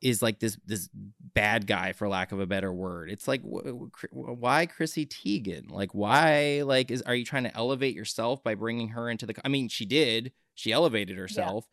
is 0.00 0.22
like 0.22 0.38
this 0.38 0.56
this 0.64 0.88
bad 0.92 1.66
guy 1.66 1.92
for 1.92 2.08
lack 2.08 2.32
of 2.32 2.40
a 2.40 2.46
better 2.46 2.72
word. 2.72 3.10
It's 3.10 3.26
like 3.26 3.40
why 3.42 4.66
Chrissy 4.66 5.06
Teigen? 5.06 5.70
Like 5.70 5.94
why 5.94 6.62
like 6.64 6.90
is 6.90 7.02
are 7.02 7.14
you 7.14 7.24
trying 7.24 7.44
to 7.44 7.56
elevate 7.56 7.94
yourself 7.94 8.42
by 8.42 8.54
bringing 8.54 8.88
her 8.88 9.10
into 9.10 9.26
the 9.26 9.34
I 9.44 9.48
mean 9.48 9.68
she 9.68 9.86
did. 9.86 10.32
She 10.54 10.72
elevated 10.72 11.18
herself. 11.18 11.66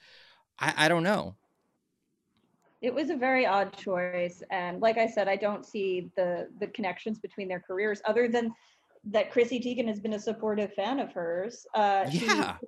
Yeah. 0.61 0.73
I 0.77 0.85
I 0.85 0.87
don't 0.87 1.03
know. 1.03 1.35
It 2.81 2.93
was 2.93 3.09
a 3.09 3.15
very 3.15 3.45
odd 3.45 3.75
choice 3.77 4.41
and 4.49 4.81
like 4.81 4.97
I 4.97 5.07
said 5.07 5.27
I 5.27 5.35
don't 5.35 5.65
see 5.65 6.09
the 6.15 6.49
the 6.59 6.67
connections 6.67 7.19
between 7.19 7.47
their 7.47 7.59
careers 7.59 8.01
other 8.05 8.27
than 8.27 8.53
that 9.11 9.31
Chrissy 9.31 9.59
Teigen 9.59 9.87
has 9.87 9.99
been 9.99 10.13
a 10.13 10.19
supportive 10.19 10.73
fan 10.73 10.99
of 10.99 11.11
hers. 11.11 11.67
Uh, 11.75 12.05
yeah. 12.09 12.57
She, 12.57 12.65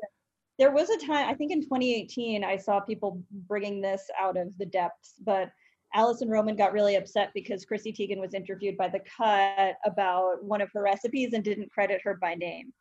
there 0.57 0.71
was 0.71 0.89
a 0.89 1.05
time 1.05 1.29
i 1.29 1.33
think 1.33 1.51
in 1.51 1.61
2018 1.61 2.43
i 2.43 2.57
saw 2.57 2.79
people 2.79 3.21
bringing 3.47 3.81
this 3.81 4.03
out 4.19 4.37
of 4.37 4.47
the 4.57 4.65
depths 4.65 5.13
but 5.25 5.49
Alison 5.93 6.29
Roman 6.29 6.57
got 6.57 6.73
really 6.73 6.95
upset 6.95 7.31
because 7.33 7.63
Chrissy 7.63 7.93
Teigen 7.93 8.19
was 8.19 8.33
interviewed 8.33 8.77
by 8.77 8.89
The 8.89 8.99
Cut 9.17 9.77
about 9.85 10.43
one 10.43 10.59
of 10.59 10.69
her 10.73 10.81
recipes 10.81 11.31
and 11.31 11.43
didn't 11.43 11.71
credit 11.71 12.01
her 12.03 12.15
by 12.21 12.35
name. 12.35 12.73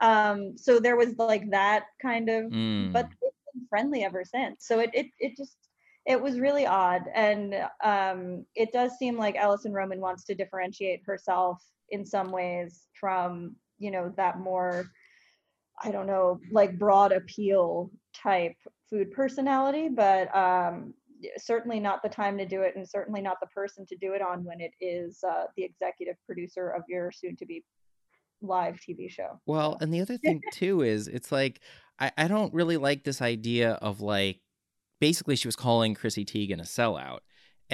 Um, 0.00 0.56
so 0.56 0.80
there 0.80 0.96
was 0.96 1.16
like 1.18 1.50
that 1.50 1.84
kind 2.00 2.28
of, 2.30 2.44
mm. 2.46 2.90
but 2.90 3.06
it's 3.20 3.36
been 3.52 3.66
friendly 3.68 4.02
ever 4.02 4.24
since. 4.24 4.66
So 4.66 4.80
it, 4.80 4.90
it, 4.94 5.06
it 5.18 5.36
just, 5.36 5.58
it 6.06 6.20
was 6.20 6.38
really 6.38 6.66
odd 6.66 7.02
and 7.14 7.54
um, 7.82 8.44
it 8.54 8.72
does 8.72 8.92
seem 8.98 9.16
like 9.16 9.36
alison 9.36 9.72
roman 9.72 10.00
wants 10.00 10.24
to 10.24 10.34
differentiate 10.34 11.00
herself 11.06 11.62
in 11.90 12.04
some 12.04 12.30
ways 12.30 12.86
from 12.98 13.56
you 13.78 13.90
know 13.90 14.12
that 14.16 14.38
more 14.38 14.86
i 15.82 15.90
don't 15.90 16.06
know 16.06 16.40
like 16.50 16.78
broad 16.78 17.12
appeal 17.12 17.90
type 18.14 18.56
food 18.88 19.10
personality 19.12 19.88
but 19.88 20.34
um, 20.36 20.94
certainly 21.38 21.80
not 21.80 22.02
the 22.02 22.08
time 22.08 22.36
to 22.36 22.46
do 22.46 22.62
it 22.62 22.76
and 22.76 22.88
certainly 22.88 23.20
not 23.20 23.38
the 23.40 23.46
person 23.48 23.86
to 23.86 23.96
do 23.96 24.12
it 24.12 24.22
on 24.22 24.44
when 24.44 24.60
it 24.60 24.72
is 24.80 25.24
uh, 25.26 25.44
the 25.56 25.64
executive 25.64 26.16
producer 26.26 26.70
of 26.70 26.82
your 26.88 27.10
soon 27.10 27.36
to 27.36 27.46
be 27.46 27.64
live 28.42 28.76
tv 28.76 29.10
show 29.10 29.40
well 29.46 29.78
and 29.80 29.92
the 29.92 30.00
other 30.00 30.18
thing 30.18 30.40
too 30.52 30.82
is 30.82 31.08
it's 31.08 31.32
like 31.32 31.60
I, 31.98 32.12
I 32.16 32.28
don't 32.28 32.52
really 32.52 32.76
like 32.76 33.04
this 33.04 33.22
idea 33.22 33.72
of 33.74 34.00
like 34.00 34.40
basically 35.00 35.36
she 35.36 35.48
was 35.48 35.56
calling 35.56 35.94
Chrissy 35.94 36.24
Teigen 36.24 36.60
a 36.60 36.64
sellout. 36.64 37.20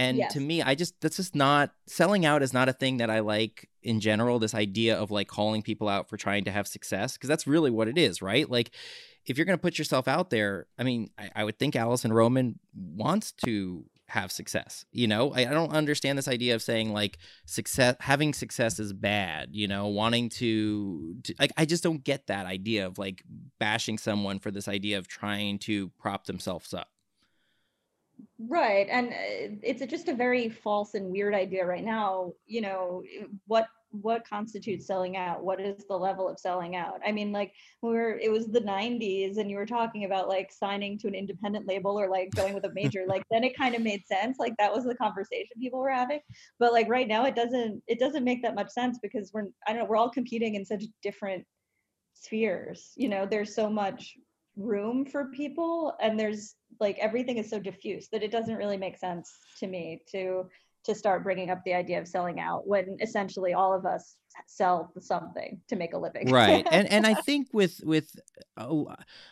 And 0.01 0.17
yes. 0.17 0.33
to 0.33 0.41
me, 0.41 0.63
I 0.63 0.75
just 0.75 0.99
that's 1.03 1.17
just 1.17 1.35
not 1.35 1.73
selling 1.87 2.25
out 2.25 2.43
is 2.43 2.55
not 2.55 2.71
a 2.71 2.73
thing 2.73 2.97
that 2.97 3.11
I 3.11 3.21
like 3.21 3.69
in 3.83 4.01
general. 4.01 4.39
This 4.39 4.55
idea 4.55 4.97
of 4.97 5.11
like 5.11 5.29
calling 5.29 5.61
people 5.61 5.91
out 5.91 6.09
for 6.09 6.17
trying 6.17 6.45
to 6.45 6.51
have 6.51 6.67
success, 6.67 7.19
because 7.19 7.29
that's 7.29 7.47
really 7.47 7.71
what 7.71 7.87
it 7.87 7.99
is, 7.99 8.23
right? 8.23 8.49
Like 8.49 8.71
if 9.27 9.37
you're 9.37 9.45
gonna 9.45 9.59
put 9.59 9.79
yourself 9.79 10.09
out 10.09 10.31
there, 10.31 10.67
I 10.79 10.85
mean, 10.85 11.11
I, 11.19 11.31
I 11.37 11.45
would 11.45 11.59
think 11.59 11.77
Alison 11.77 12.15
Roman 12.15 12.59
wants 12.75 13.33
to 13.45 13.85
have 14.09 14.33
success. 14.33 14.87
You 14.91 15.07
know, 15.07 15.35
I, 15.35 15.41
I, 15.41 15.51
don't 15.51 15.71
understand 15.71 16.17
this 16.19 16.29
idea 16.29 16.55
of 16.55 16.63
saying 16.63 16.93
like 16.93 17.19
success, 17.45 17.95
having 18.01 18.33
success 18.33 18.81
is 18.81 18.95
bad. 18.95 19.51
You 19.53 19.69
know, 19.69 19.87
wanting 19.87 20.31
to, 20.31 21.15
to, 21.25 21.35
like, 21.39 21.53
I 21.57 21.65
just 21.65 21.85
don't 21.85 22.03
get 22.03 22.27
that 22.27 22.45
idea 22.47 22.87
of 22.87 22.99
like 22.99 23.23
bashing 23.61 23.99
someone 23.99 24.41
for 24.41 24.51
this 24.51 24.67
idea 24.67 24.99
of 24.99 25.07
trying 25.07 25.61
to 25.61 25.91
prop 25.91 26.25
themselves 26.25 26.75
up. 26.75 26.89
Right. 28.39 28.87
And 28.91 29.09
uh, 29.09 29.57
it's 29.63 29.85
just 29.87 30.09
a 30.09 30.15
very 30.15 30.49
false 30.49 30.95
and 30.95 31.11
weird 31.11 31.35
idea 31.35 31.65
right 31.65 31.85
now. 31.85 32.33
You 32.47 32.63
know, 32.63 33.03
what 33.47 33.67
what 33.93 34.29
constitutes 34.29 34.87
selling 34.87 35.17
out 35.17 35.43
what 35.43 35.61
is 35.61 35.85
the 35.89 35.97
level 35.97 36.29
of 36.29 36.39
selling 36.39 36.77
out 36.77 37.01
i 37.05 37.11
mean 37.11 37.33
like 37.33 37.53
we 37.83 37.91
were 37.91 38.19
it 38.19 38.31
was 38.31 38.47
the 38.47 38.61
90s 38.61 39.37
and 39.37 39.51
you 39.51 39.57
were 39.57 39.67
talking 39.67 40.05
about 40.05 40.29
like 40.29 40.53
signing 40.53 40.97
to 40.97 41.09
an 41.09 41.15
independent 41.15 41.67
label 41.67 41.99
or 41.99 42.09
like 42.09 42.31
going 42.37 42.55
with 42.55 42.65
a 42.65 42.73
major 42.73 43.05
like 43.09 43.25
then 43.31 43.43
it 43.43 43.57
kind 43.57 43.75
of 43.75 43.83
made 43.83 44.07
sense 44.07 44.39
like 44.39 44.55
that 44.59 44.73
was 44.73 44.85
the 44.85 44.95
conversation 44.95 45.49
people 45.61 45.81
were 45.81 45.91
having 45.91 46.21
but 46.61 46.73
like 46.73 46.89
right 46.89 47.09
now 47.09 47.25
it 47.25 47.35
doesn't 47.35 47.83
it 47.89 47.99
doesn't 47.99 48.25
make 48.25 48.43
that 48.43 48.55
much 48.55 48.71
sense 48.71 48.99
because 49.03 49.33
we're 49.33 49.47
i 49.67 49.73
don't 49.73 49.83
know 49.83 49.85
we're 49.85 49.97
all 49.97 50.11
competing 50.11 50.55
in 50.55 50.65
such 50.65 50.85
different 51.03 51.45
spheres 52.15 52.93
you 52.97 53.09
know 53.09 53.27
there's 53.27 53.55
so 53.55 53.69
much 53.69 54.15
room 54.57 55.05
for 55.05 55.27
people 55.27 55.95
and 56.01 56.19
there's 56.19 56.57
like 56.81 56.99
everything 56.99 57.39
is 57.39 57.49
so 57.49 57.59
diffuse 57.59 58.09
that 58.09 58.23
it 58.23 58.31
doesn't 58.31 58.57
really 58.57 58.77
make 58.77 58.99
sense 58.99 59.39
to 59.59 59.67
me 59.67 60.03
to 60.11 60.45
to 60.85 60.95
start 60.95 61.23
bringing 61.23 61.51
up 61.51 61.63
the 61.65 61.75
idea 61.75 62.01
of 62.01 62.09
selling 62.09 62.41
out 62.41 62.67
when 62.67 62.97
essentially 63.01 63.53
all 63.53 63.75
of 63.75 63.85
us 63.85 64.17
sell 64.47 64.93
something 65.01 65.61
to 65.69 65.77
make 65.77 65.93
a 65.93 65.99
living. 65.99 66.31
Right 66.31 66.67
and 66.71 66.91
and 66.91 67.07
i 67.07 67.15
think 67.27 67.49
with 67.53 67.81
with 67.85 68.17
uh, 68.57 68.85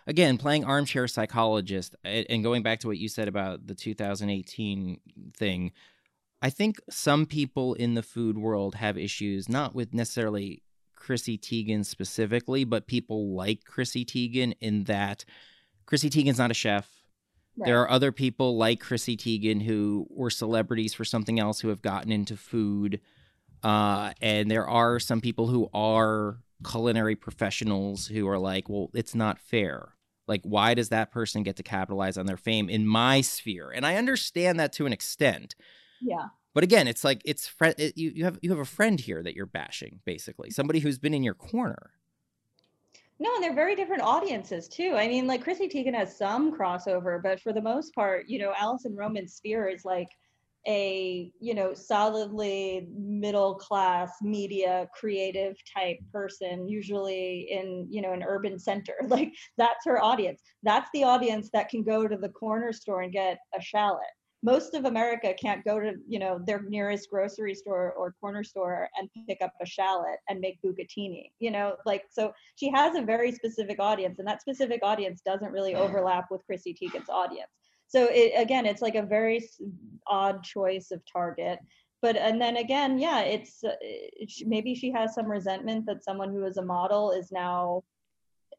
again 0.06 0.38
playing 0.38 0.64
armchair 0.64 1.08
psychologist 1.08 1.96
and 2.04 2.42
going 2.42 2.62
back 2.62 2.80
to 2.80 2.86
what 2.86 2.98
you 2.98 3.08
said 3.08 3.28
about 3.28 3.66
the 3.66 3.74
2018 3.74 5.00
thing 5.36 5.72
i 6.42 6.50
think 6.50 6.76
some 6.90 7.26
people 7.26 7.74
in 7.74 7.94
the 7.94 8.02
food 8.02 8.38
world 8.38 8.76
have 8.76 8.98
issues 8.98 9.48
not 9.48 9.74
with 9.74 9.94
necessarily 9.94 10.62
Chrissy 10.98 11.38
Teigen 11.38 11.84
specifically, 11.84 12.64
but 12.64 12.86
people 12.86 13.34
like 13.34 13.64
Chrissy 13.64 14.04
Teigen 14.04 14.54
in 14.60 14.84
that 14.84 15.24
Chrissy 15.86 16.10
Teigen's 16.10 16.38
not 16.38 16.50
a 16.50 16.54
chef. 16.54 16.88
Right. 17.56 17.66
There 17.66 17.80
are 17.80 17.90
other 17.90 18.12
people 18.12 18.56
like 18.56 18.80
Chrissy 18.80 19.16
Teigen 19.16 19.62
who 19.62 20.06
were 20.10 20.30
celebrities 20.30 20.94
for 20.94 21.04
something 21.04 21.40
else 21.40 21.60
who 21.60 21.68
have 21.68 21.82
gotten 21.82 22.12
into 22.12 22.36
food. 22.36 23.00
Uh, 23.62 24.12
and 24.20 24.50
there 24.50 24.68
are 24.68 25.00
some 25.00 25.20
people 25.20 25.46
who 25.46 25.68
are 25.72 26.38
culinary 26.68 27.16
professionals 27.16 28.06
who 28.06 28.28
are 28.28 28.38
like, 28.38 28.68
well, 28.68 28.90
it's 28.94 29.14
not 29.14 29.38
fair. 29.38 29.94
Like, 30.26 30.42
why 30.42 30.74
does 30.74 30.90
that 30.90 31.10
person 31.10 31.42
get 31.42 31.56
to 31.56 31.62
capitalize 31.62 32.18
on 32.18 32.26
their 32.26 32.36
fame 32.36 32.68
in 32.68 32.86
my 32.86 33.22
sphere? 33.22 33.70
And 33.70 33.86
I 33.86 33.96
understand 33.96 34.60
that 34.60 34.72
to 34.74 34.86
an 34.86 34.92
extent. 34.92 35.54
Yeah. 36.00 36.26
But 36.54 36.64
again, 36.64 36.88
it's 36.88 37.04
like 37.04 37.22
it's 37.24 37.46
fr- 37.46 37.66
it, 37.78 37.96
you 37.96 38.10
you 38.10 38.24
have 38.24 38.38
you 38.42 38.50
have 38.50 38.58
a 38.58 38.64
friend 38.64 38.98
here 38.98 39.22
that 39.22 39.34
you're 39.34 39.46
bashing, 39.46 40.00
basically 40.04 40.50
somebody 40.50 40.80
who's 40.80 40.98
been 40.98 41.14
in 41.14 41.22
your 41.22 41.34
corner. 41.34 41.92
No, 43.20 43.34
and 43.34 43.42
they're 43.42 43.54
very 43.54 43.74
different 43.74 44.02
audiences 44.02 44.68
too. 44.68 44.94
I 44.96 45.08
mean, 45.08 45.26
like 45.26 45.42
Chrissy 45.42 45.68
Teigen 45.68 45.94
has 45.94 46.16
some 46.16 46.56
crossover, 46.56 47.20
but 47.20 47.40
for 47.40 47.52
the 47.52 47.60
most 47.60 47.92
part, 47.94 48.28
you 48.28 48.38
know, 48.38 48.52
Alison 48.56 48.94
Roman's 48.94 49.34
sphere 49.34 49.68
is 49.68 49.84
like 49.84 50.08
a 50.66 51.32
you 51.40 51.54
know 51.54 51.72
solidly 51.72 52.88
middle 52.94 53.54
class 53.54 54.10
media 54.22 54.88
creative 54.94 55.56
type 55.72 55.98
person 56.12 56.68
usually 56.68 57.48
in 57.50 57.86
you 57.88 58.02
know 58.02 58.12
an 58.12 58.24
urban 58.26 58.58
center 58.58 58.94
like 59.06 59.32
that's 59.56 59.84
her 59.84 60.02
audience 60.02 60.42
that's 60.64 60.90
the 60.92 61.04
audience 61.04 61.48
that 61.52 61.68
can 61.68 61.82
go 61.82 62.08
to 62.08 62.16
the 62.16 62.28
corner 62.28 62.72
store 62.72 63.02
and 63.02 63.12
get 63.12 63.38
a 63.56 63.62
shallot 63.62 64.02
most 64.42 64.74
of 64.74 64.84
America 64.84 65.34
can't 65.40 65.64
go 65.64 65.80
to 65.80 65.94
you 66.06 66.18
know 66.18 66.40
their 66.46 66.62
nearest 66.62 67.10
grocery 67.10 67.54
store 67.54 67.92
or 67.92 68.14
corner 68.20 68.44
store 68.44 68.88
and 68.96 69.08
pick 69.26 69.42
up 69.42 69.52
a 69.60 69.66
shallot 69.66 70.18
and 70.28 70.40
make 70.40 70.58
bucatini. 70.62 71.30
You 71.38 71.50
know, 71.50 71.76
like 71.84 72.04
so 72.10 72.32
she 72.56 72.70
has 72.70 72.94
a 72.94 73.02
very 73.02 73.32
specific 73.32 73.80
audience, 73.80 74.18
and 74.18 74.28
that 74.28 74.40
specific 74.40 74.80
audience 74.82 75.20
doesn't 75.24 75.52
really 75.52 75.74
overlap 75.74 76.26
with 76.30 76.44
Chrissy 76.46 76.74
Teigen's 76.74 77.08
audience. 77.08 77.50
So 77.88 78.08
it, 78.10 78.32
again, 78.36 78.66
it's 78.66 78.82
like 78.82 78.94
a 78.94 79.02
very 79.02 79.48
odd 80.06 80.44
choice 80.44 80.90
of 80.92 81.02
target. 81.10 81.58
But 82.00 82.16
and 82.16 82.40
then 82.40 82.58
again, 82.58 82.98
yeah, 82.98 83.22
it's 83.22 83.64
uh, 83.64 83.74
maybe 84.46 84.74
she 84.74 84.92
has 84.92 85.14
some 85.14 85.26
resentment 85.26 85.86
that 85.86 86.04
someone 86.04 86.30
who 86.30 86.44
is 86.44 86.58
a 86.58 86.64
model 86.64 87.10
is 87.10 87.32
now 87.32 87.82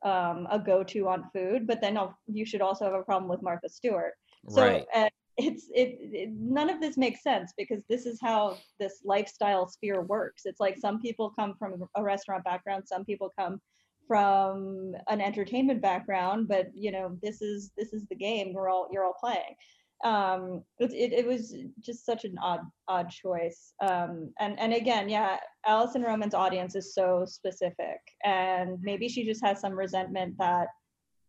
um, 0.03 0.47
a 0.51 0.59
go-to 0.59 1.07
on 1.07 1.29
food. 1.31 1.67
But 1.67 1.79
then 1.79 1.97
you 2.27 2.45
should 2.45 2.61
also 2.61 2.83
have 2.83 2.93
a 2.93 3.03
problem 3.03 3.29
with 3.29 3.41
Martha 3.41 3.69
Stewart. 3.69 4.13
So 4.49 4.61
right. 4.61 4.85
uh, 4.93 5.09
it's 5.39 5.69
it, 5.73 5.97
it, 6.01 6.29
none 6.37 6.69
of 6.69 6.81
this 6.81 6.97
makes 6.97 7.23
sense 7.23 7.53
because 7.57 7.81
this 7.89 8.05
is 8.05 8.19
how 8.21 8.57
this 8.79 9.01
lifestyle 9.03 9.67
sphere 9.67 10.01
works. 10.01 10.43
It's 10.45 10.59
like 10.59 10.77
some 10.77 10.99
people 10.99 11.31
come 11.31 11.55
from 11.57 11.83
a 11.95 12.03
restaurant 12.03 12.43
background 12.43 12.83
some 12.85 13.05
people 13.05 13.31
come 13.37 13.59
from 14.07 14.95
an 15.07 15.21
entertainment 15.21 15.81
background 15.81 16.47
but 16.47 16.67
you 16.73 16.91
know 16.91 17.15
this 17.21 17.43
is 17.43 17.71
this 17.77 17.93
is 17.93 18.07
the 18.07 18.15
game 18.15 18.53
we're 18.53 18.69
all 18.69 18.87
you're 18.91 19.05
all 19.05 19.15
playing. 19.19 19.55
Um 20.03 20.63
it, 20.79 20.91
it, 20.93 21.13
it 21.13 21.25
was 21.25 21.55
just 21.79 22.05
such 22.05 22.25
an 22.25 22.35
odd 22.41 22.61
odd 22.87 23.09
choice. 23.09 23.73
Um 23.81 24.33
and 24.39 24.59
and 24.59 24.73
again 24.73 25.07
yeah 25.07 25.37
alison 25.65 26.01
roman's 26.01 26.33
audience 26.33 26.75
is 26.75 26.93
so 26.93 27.23
specific 27.25 27.99
and 28.25 28.77
maybe 28.81 29.07
she 29.07 29.25
just 29.25 29.43
has 29.43 29.61
some 29.61 29.73
resentment 29.73 30.35
that 30.39 30.67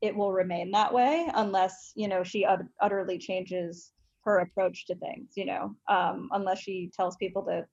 it 0.01 0.17
will 0.17 0.33
remain 0.33 0.71
that 0.71 0.93
way 0.93 1.29
unless 1.35 1.93
you 1.95 2.09
know 2.09 2.23
she 2.23 2.45
ut- 2.45 2.61
utterly 2.81 3.19
changes 3.19 3.93
her 4.31 4.39
approach 4.41 4.87
to 4.87 4.95
things, 4.95 5.33
you 5.35 5.47
know, 5.47 5.75
um, 5.89 6.29
unless 6.33 6.61
she 6.61 6.91
tells 6.97 7.17
people 7.17 7.43
to 7.45 7.67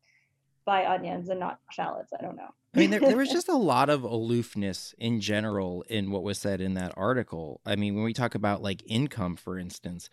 buy 0.66 0.86
onions 0.86 1.30
and 1.30 1.40
not 1.40 1.60
shallots. 1.72 2.12
I 2.18 2.22
don't 2.22 2.36
know. 2.36 2.50
I 2.76 2.80
mean, 2.80 2.90
there, 2.90 3.00
there, 3.00 3.18
was 3.18 3.30
just 3.32 3.48
a 3.48 3.56
lot 3.56 3.90
of 3.90 4.04
aloofness 4.04 4.94
in 4.98 5.22
general 5.22 5.84
in 5.84 6.12
what 6.12 6.24
was 6.24 6.38
said 6.38 6.62
in 6.62 6.74
that 6.76 6.94
article. 6.98 7.62
I 7.66 7.76
mean, 7.76 7.96
when 7.96 8.04
we 8.04 8.14
talk 8.14 8.36
about 8.36 8.62
like 8.62 8.84
income, 8.86 9.36
for 9.36 9.58
instance, 9.58 10.10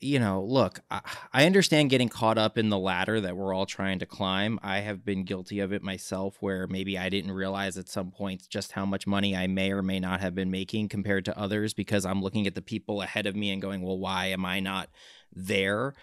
you 0.00 0.18
know, 0.18 0.42
look, 0.42 0.80
I, 0.90 1.00
I 1.32 1.46
understand 1.46 1.90
getting 1.90 2.08
caught 2.08 2.38
up 2.38 2.56
in 2.56 2.70
the 2.70 2.78
ladder 2.78 3.20
that 3.20 3.36
we're 3.36 3.54
all 3.54 3.66
trying 3.66 3.98
to 3.98 4.06
climb. 4.06 4.58
I 4.62 4.78
have 4.80 5.04
been 5.04 5.24
guilty 5.24 5.60
of 5.60 5.72
it 5.72 5.82
myself, 5.82 6.36
where 6.40 6.66
maybe 6.66 6.96
I 6.96 7.08
didn't 7.08 7.32
realize 7.32 7.76
at 7.76 7.88
some 7.88 8.10
points 8.10 8.46
just 8.46 8.72
how 8.72 8.86
much 8.86 9.06
money 9.06 9.36
I 9.36 9.46
may 9.46 9.72
or 9.72 9.82
may 9.82 10.00
not 10.00 10.20
have 10.20 10.34
been 10.34 10.50
making 10.50 10.88
compared 10.88 11.24
to 11.26 11.38
others 11.38 11.74
because 11.74 12.04
I'm 12.04 12.22
looking 12.22 12.46
at 12.46 12.54
the 12.54 12.62
people 12.62 13.02
ahead 13.02 13.26
of 13.26 13.36
me 13.36 13.50
and 13.50 13.60
going, 13.60 13.82
well, 13.82 13.98
why 13.98 14.26
am 14.26 14.44
I 14.44 14.60
not 14.60 14.88
there. 15.32 15.94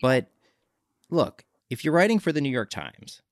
But 0.00 0.30
look, 1.10 1.44
if 1.70 1.84
you're 1.84 1.94
writing 1.94 2.18
for 2.18 2.32
the 2.32 2.40
New 2.40 2.50
York 2.50 2.70
Times, 2.70 3.22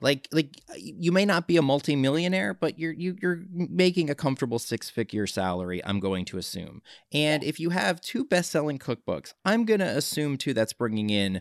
like 0.00 0.28
like 0.32 0.60
you 0.76 1.12
may 1.12 1.24
not 1.24 1.46
be 1.46 1.56
a 1.56 1.62
multimillionaire, 1.62 2.54
but 2.54 2.78
you're 2.78 2.92
you, 2.92 3.16
you're 3.22 3.44
making 3.52 4.10
a 4.10 4.14
comfortable 4.14 4.58
six 4.58 4.90
figure 4.90 5.26
salary. 5.26 5.82
I'm 5.84 6.00
going 6.00 6.24
to 6.26 6.38
assume, 6.38 6.82
and 7.12 7.44
if 7.44 7.60
you 7.60 7.70
have 7.70 8.00
two 8.00 8.24
best 8.24 8.50
selling 8.50 8.78
cookbooks, 8.78 9.32
I'm 9.44 9.64
gonna 9.64 9.86
assume 9.86 10.38
too 10.38 10.54
that's 10.54 10.72
bringing 10.72 11.08
in 11.08 11.40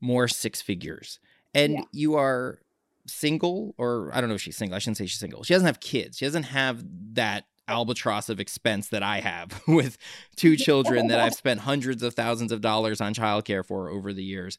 more 0.00 0.28
six 0.28 0.60
figures, 0.60 1.18
and 1.54 1.72
yeah. 1.72 1.82
you 1.92 2.14
are 2.16 2.60
single 3.06 3.74
or 3.78 4.10
I 4.12 4.20
don't 4.20 4.28
know 4.28 4.34
if 4.34 4.42
she's 4.42 4.56
single. 4.56 4.76
I 4.76 4.78
shouldn't 4.78 4.98
say 4.98 5.06
she's 5.06 5.18
single. 5.18 5.42
She 5.42 5.54
doesn't 5.54 5.66
have 5.66 5.80
kids. 5.80 6.18
She 6.18 6.26
doesn't 6.26 6.44
have 6.44 6.84
that 7.14 7.46
albatross 7.68 8.28
of 8.28 8.40
expense 8.40 8.88
that 8.88 9.02
I 9.02 9.20
have 9.20 9.62
with 9.68 9.98
two 10.36 10.56
children 10.56 11.08
that 11.08 11.20
I've 11.20 11.34
spent 11.34 11.60
hundreds 11.60 12.02
of 12.02 12.14
thousands 12.14 12.52
of 12.52 12.60
dollars 12.60 13.00
on 13.00 13.14
childcare 13.14 13.64
for 13.64 13.88
over 13.88 14.12
the 14.12 14.24
years. 14.24 14.58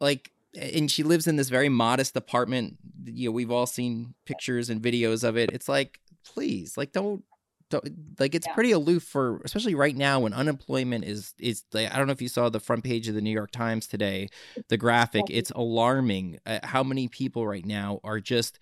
Like, 0.00 0.30
and 0.60 0.90
she 0.90 1.02
lives 1.02 1.26
in 1.26 1.36
this 1.36 1.48
very 1.48 1.68
modest 1.68 2.16
apartment. 2.16 2.76
You 3.04 3.28
know, 3.28 3.32
we've 3.32 3.50
all 3.50 3.66
seen 3.66 4.14
pictures 4.24 4.70
and 4.70 4.80
videos 4.80 5.24
of 5.24 5.36
it. 5.36 5.50
It's 5.52 5.68
like, 5.68 6.00
please, 6.24 6.76
like, 6.76 6.92
don't 6.92 7.24
don't 7.70 8.20
like 8.20 8.34
it's 8.34 8.46
yeah. 8.46 8.54
pretty 8.54 8.72
aloof 8.72 9.02
for 9.02 9.40
especially 9.44 9.74
right 9.74 9.96
now 9.96 10.20
when 10.20 10.32
unemployment 10.32 11.04
is 11.04 11.32
is 11.38 11.64
like, 11.72 11.92
I 11.92 11.96
don't 11.96 12.06
know 12.06 12.12
if 12.12 12.22
you 12.22 12.28
saw 12.28 12.48
the 12.48 12.60
front 12.60 12.84
page 12.84 13.08
of 13.08 13.14
the 13.14 13.20
New 13.20 13.30
York 13.30 13.50
Times 13.50 13.86
today, 13.86 14.28
the 14.68 14.76
graphic. 14.76 15.24
It's 15.28 15.50
alarming 15.50 16.38
uh, 16.46 16.60
how 16.62 16.82
many 16.82 17.08
people 17.08 17.46
right 17.46 17.64
now 17.64 18.00
are 18.04 18.20
just 18.20 18.58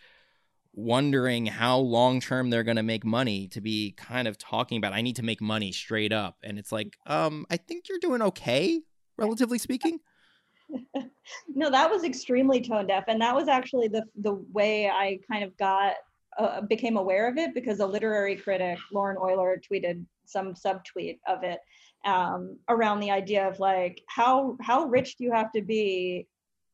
wondering 0.75 1.47
how 1.47 1.79
long 1.79 2.21
term 2.21 2.51
they're 2.51 2.63
going 2.63 2.77
to 2.77 2.83
make 2.83 3.05
money 3.05 3.47
to 3.49 3.61
be 3.61 3.93
kind 3.93 4.27
of 4.27 4.39
talking 4.39 4.79
about 4.79 4.93
I 4.93 5.03
need 5.03 5.17
to 5.17 5.23
make 5.23 5.41
money 5.41 5.73
straight 5.73 6.13
up 6.13 6.37
and 6.43 6.59
it's 6.59 6.73
like 6.73 6.97
um 7.07 7.47
I 7.51 7.57
think 7.59 7.89
you're 7.89 7.99
doing 7.99 8.23
okay 8.23 8.81
relatively 9.19 9.59
speaking. 9.59 9.99
no, 11.55 11.71
that 11.71 11.91
was 11.91 12.05
extremely 12.05 12.63
tone 12.63 12.87
deaf 12.87 13.05
and 13.09 13.21
that 13.21 13.35
was 13.35 13.49
actually 13.49 13.89
the 13.89 14.05
the 14.17 14.35
way 14.53 14.89
I 14.89 15.19
kind 15.31 15.45
of 15.45 15.57
got 15.57 15.95
uh, 16.39 16.63
became 16.63 16.97
aware 16.97 17.29
of 17.29 17.37
it 17.37 17.55
because 17.55 17.81
a 17.81 17.87
literary 17.87 18.37
critic, 18.37 18.79
Lauren 18.91 19.19
Oyler, 19.19 19.57
tweeted 19.63 20.05
some 20.25 20.55
subtweet 20.55 21.19
of 21.27 21.43
it 21.43 21.61
um, 22.05 22.59
around 22.69 23.01
the 23.01 23.11
idea 23.11 23.47
of 23.47 23.61
like 23.61 24.03
how 24.09 24.57
how 24.61 24.85
rich 24.87 25.17
do 25.17 25.25
you 25.25 25.33
have 25.33 25.53
to 25.53 25.63
be 25.63 26.27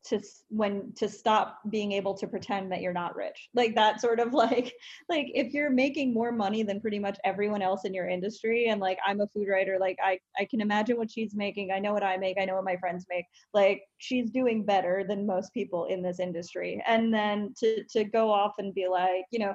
to 0.05 0.19
when 0.49 0.93
to 0.95 1.09
stop 1.09 1.59
being 1.69 1.91
able 1.91 2.13
to 2.15 2.27
pretend 2.27 2.71
that 2.71 2.81
you're 2.81 2.93
not 2.93 3.15
rich. 3.15 3.49
Like 3.53 3.75
that 3.75 4.01
sort 4.01 4.19
of 4.19 4.33
like 4.33 4.73
like 5.09 5.27
if 5.33 5.53
you're 5.53 5.69
making 5.69 6.13
more 6.13 6.31
money 6.31 6.63
than 6.63 6.81
pretty 6.81 6.99
much 6.99 7.17
everyone 7.23 7.61
else 7.61 7.85
in 7.85 7.93
your 7.93 8.07
industry 8.07 8.67
and 8.67 8.79
like 8.79 8.97
i'm 9.05 9.21
a 9.21 9.27
food 9.27 9.47
writer 9.49 9.77
like 9.79 9.97
i 10.03 10.19
i 10.37 10.45
can 10.45 10.61
imagine 10.61 10.97
what 10.97 11.11
she's 11.11 11.35
making 11.35 11.71
i 11.71 11.79
know 11.79 11.93
what 11.93 12.03
i 12.03 12.17
make 12.17 12.37
i 12.39 12.45
know 12.45 12.55
what 12.55 12.63
my 12.63 12.77
friends 12.77 13.05
make 13.09 13.25
like 13.53 13.81
she's 13.99 14.31
doing 14.31 14.63
better 14.63 15.05
than 15.07 15.25
most 15.25 15.53
people 15.53 15.85
in 15.85 16.01
this 16.01 16.19
industry. 16.19 16.81
And 16.87 17.13
then 17.13 17.53
to 17.59 17.83
to 17.91 18.03
go 18.03 18.31
off 18.31 18.53
and 18.57 18.73
be 18.73 18.87
like 18.87 19.25
you 19.31 19.39
know 19.39 19.53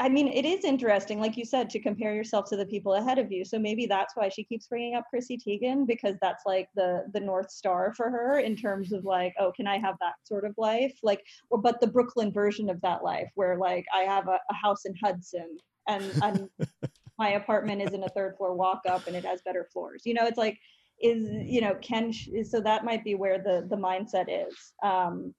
I 0.00 0.08
mean, 0.08 0.28
it 0.28 0.44
is 0.44 0.64
interesting, 0.64 1.20
like 1.20 1.36
you 1.36 1.44
said, 1.44 1.68
to 1.70 1.80
compare 1.80 2.14
yourself 2.14 2.48
to 2.50 2.56
the 2.56 2.66
people 2.66 2.94
ahead 2.94 3.18
of 3.18 3.32
you. 3.32 3.44
So 3.44 3.58
maybe 3.58 3.86
that's 3.86 4.14
why 4.14 4.28
she 4.28 4.44
keeps 4.44 4.68
bringing 4.68 4.94
up 4.94 5.04
Chrissy 5.10 5.36
Teigen 5.36 5.86
because 5.86 6.14
that's 6.22 6.44
like 6.46 6.68
the 6.76 7.06
the 7.12 7.20
north 7.20 7.50
star 7.50 7.92
for 7.96 8.08
her 8.08 8.38
in 8.38 8.54
terms 8.54 8.92
of 8.92 9.04
like, 9.04 9.34
oh, 9.40 9.52
can 9.52 9.66
I 9.66 9.78
have 9.78 9.96
that 10.00 10.14
sort 10.22 10.44
of 10.44 10.54
life? 10.56 10.96
Like, 11.02 11.24
or 11.50 11.58
but 11.58 11.80
the 11.80 11.88
Brooklyn 11.88 12.32
version 12.32 12.70
of 12.70 12.80
that 12.82 13.02
life, 13.02 13.28
where 13.34 13.56
like 13.56 13.86
I 13.94 14.02
have 14.02 14.28
a, 14.28 14.38
a 14.50 14.54
house 14.54 14.84
in 14.84 14.94
Hudson 15.02 15.58
and 15.88 16.04
and 16.22 16.48
my 17.18 17.30
apartment 17.30 17.82
is 17.82 17.92
in 17.92 18.04
a 18.04 18.08
third 18.10 18.36
floor 18.36 18.54
walk 18.54 18.82
up 18.88 19.08
and 19.08 19.16
it 19.16 19.24
has 19.24 19.42
better 19.42 19.68
floors. 19.72 20.02
You 20.04 20.14
know, 20.14 20.26
it's 20.26 20.38
like 20.38 20.58
is 21.00 21.26
you 21.44 21.60
know 21.60 21.74
can 21.80 22.12
so 22.44 22.60
that 22.60 22.84
might 22.84 23.04
be 23.04 23.14
where 23.14 23.38
the 23.38 23.66
the 23.68 23.76
mindset 23.76 24.26
is. 24.28 24.54
Um, 24.82 25.34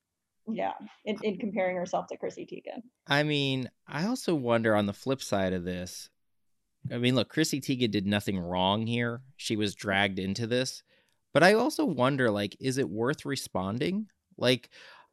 yeah 0.54 0.74
in, 1.06 1.18
in 1.24 1.38
comparing 1.38 1.76
herself 1.76 2.08
to 2.08 2.18
chrissy 2.18 2.46
teigen. 2.46 2.82
I 3.08 3.24
mean 3.24 3.70
i 3.88 4.06
also 4.06 4.36
wonder 4.36 4.76
on 4.76 4.86
the 4.86 4.94
flip 4.94 5.22
side 5.22 5.54
of 5.54 5.64
this 5.64 6.10
i 6.92 6.98
mean 6.98 7.16
look 7.16 7.30
chrissy 7.30 7.62
teigen 7.62 7.92
did 7.92 8.06
nothing 8.06 8.40
wrong 8.40 8.88
here. 8.88 9.22
She 9.38 9.56
was 9.56 9.76
dragged 9.76 10.20
into 10.20 10.48
this. 10.48 10.84
But 11.34 11.44
i 11.44 11.54
also 11.54 11.86
wonder 11.86 12.32
like 12.32 12.56
is 12.60 12.78
it 12.78 12.90
worth 12.90 13.26
responding? 13.26 14.08
Like 14.38 14.70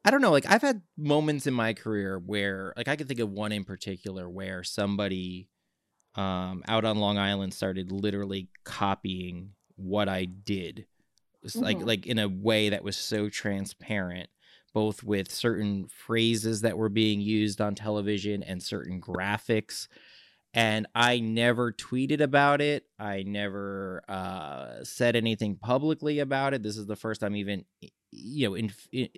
i 0.06 0.10
don't 0.10 0.22
know 0.22 0.30
like 0.30 0.46
i've 0.48 0.62
had 0.62 0.82
moments 0.96 1.46
in 1.46 1.52
my 1.52 1.74
career 1.74 2.18
where 2.24 2.72
like 2.76 2.88
i 2.88 2.96
can 2.96 3.06
think 3.06 3.20
of 3.20 3.28
one 3.28 3.52
in 3.52 3.64
particular 3.64 4.30
where 4.30 4.62
somebody 4.62 5.48
um 6.14 6.62
out 6.68 6.84
on 6.84 6.96
long 6.96 7.18
island 7.18 7.52
started 7.52 7.90
literally 7.90 8.48
copying 8.64 9.50
what 9.74 10.08
i 10.08 10.24
did. 10.24 10.86
Mm-hmm. 11.44 11.60
like 11.60 11.80
like 11.80 12.06
in 12.06 12.18
a 12.18 12.28
way 12.28 12.70
that 12.70 12.82
was 12.82 12.96
so 12.96 13.28
transparent 13.28 14.28
both 14.76 15.02
with 15.02 15.32
certain 15.32 15.86
phrases 15.88 16.60
that 16.60 16.76
were 16.76 16.90
being 16.90 17.18
used 17.18 17.62
on 17.62 17.74
television 17.74 18.42
and 18.42 18.62
certain 18.62 19.00
graphics. 19.00 19.88
And 20.52 20.86
I 20.94 21.18
never 21.18 21.72
tweeted 21.72 22.20
about 22.20 22.60
it. 22.60 22.84
I 22.98 23.22
never 23.22 24.02
uh, 24.06 24.84
said 24.84 25.16
anything 25.16 25.56
publicly 25.56 26.18
about 26.18 26.52
it. 26.52 26.62
This 26.62 26.76
is 26.76 26.84
the 26.84 26.94
first 26.94 27.22
time 27.22 27.36
even, 27.36 27.64
you 28.10 28.50
know, 28.50 28.54
in, 28.54 28.70
in, 28.92 29.08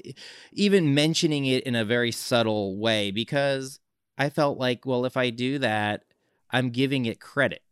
even 0.53 0.94
mentioning 0.94 1.44
it 1.44 1.64
in 1.64 1.75
a 1.75 1.85
very 1.85 2.12
subtle 2.12 2.79
way 2.79 3.11
because 3.11 3.81
I 4.16 4.31
felt 4.31 4.59
like, 4.59 4.87
well, 4.87 5.07
if 5.07 5.16
I 5.16 5.31
do 5.31 5.59
that, 5.59 6.05
I'm 6.53 6.71
giving 6.71 7.05
it 7.05 7.18
credit. 7.18 7.62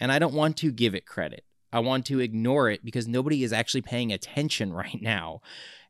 And 0.00 0.10
I 0.10 0.18
don't 0.18 0.34
want 0.34 0.56
to 0.56 0.72
give 0.72 0.96
it 0.96 1.06
credit. 1.06 1.44
I 1.72 1.78
want 1.78 2.06
to 2.06 2.18
ignore 2.18 2.70
it 2.70 2.84
because 2.84 3.06
nobody 3.06 3.44
is 3.44 3.52
actually 3.52 3.82
paying 3.82 4.12
attention 4.12 4.72
right 4.72 5.00
now. 5.00 5.42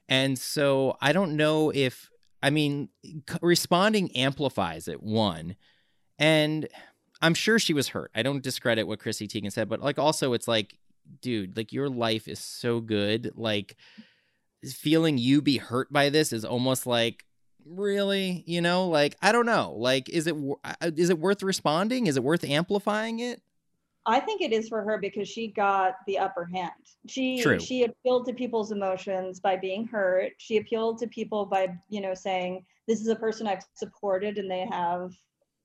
And 0.09 0.39
so 0.39 0.97
I 1.01 1.13
don't 1.13 1.37
know 1.37 1.71
if, 1.75 2.11
I 2.43 2.51
mean, 2.51 2.89
responding 3.43 4.17
amplifies 4.17 4.89
it, 4.89 5.03
one. 5.03 5.57
And 6.19 6.69
I'm 7.21 7.35
sure 7.35 7.59
she 7.59 7.75
was 7.75 7.89
hurt. 7.89 8.11
I 8.15 8.23
don't 8.23 8.43
discredit 8.43 8.87
what 8.87 9.01
Chrissy 9.01 9.27
Teigen 9.27 9.53
said, 9.53 9.69
but 9.69 9.81
like 9.81 9.99
also 9.99 10.33
it's 10.33 10.49
like, 10.49 10.79
dude, 11.21 11.57
like 11.57 11.73
your 11.73 11.89
life 11.89 12.29
is 12.29 12.39
so 12.39 12.81
good. 12.81 13.33
Like 13.37 13.77
feeling 14.65 15.19
you 15.19 15.43
be 15.43 15.59
hurt 15.59 15.93
by 15.93 16.11
this 16.11 16.33
is 16.33 16.45
almost 16.45 16.87
like, 16.87 17.25
really 17.69 18.45
you 18.47 18.61
know 18.61 18.87
like 18.89 19.17
i 19.23 19.33
don't 19.33 19.47
know 19.47 19.75
like 19.77 20.09
is 20.09 20.27
it 20.27 20.37
uh, 20.65 20.91
is 20.97 21.11
it 21.11 21.19
worth 21.19 21.43
responding 21.43 22.07
is 22.07 22.17
it 22.17 22.23
worth 22.23 22.45
amplifying 22.45 23.19
it 23.19 23.43
I 24.07 24.21
think 24.21 24.41
it 24.41 24.53
is 24.53 24.69
for 24.69 24.83
her 24.83 24.99
because 24.99 25.29
she 25.29 25.49
got 25.49 25.97
the 26.07 26.19
upper 26.19 26.45
hand. 26.45 26.71
She 27.09 27.43
True. 27.43 27.59
she 27.59 27.85
appealed 27.85 28.27
to 28.27 28.33
people's 28.33 28.71
emotions 28.71 29.41
by 29.41 29.57
being 29.57 29.87
hurt. 29.87 30.33
She 30.39 30.59
appealed 30.59 30.99
to 30.99 31.09
people 31.09 31.45
by, 31.45 31.77
you 31.89 32.01
know, 32.01 32.15
saying 32.15 32.65
this 32.87 33.01
is 33.01 33.09
a 33.09 33.17
person 33.17 33.49
I've 33.49 33.65
supported 33.75 34.39
and 34.39 34.51
they 34.51 34.67
have 34.71 35.13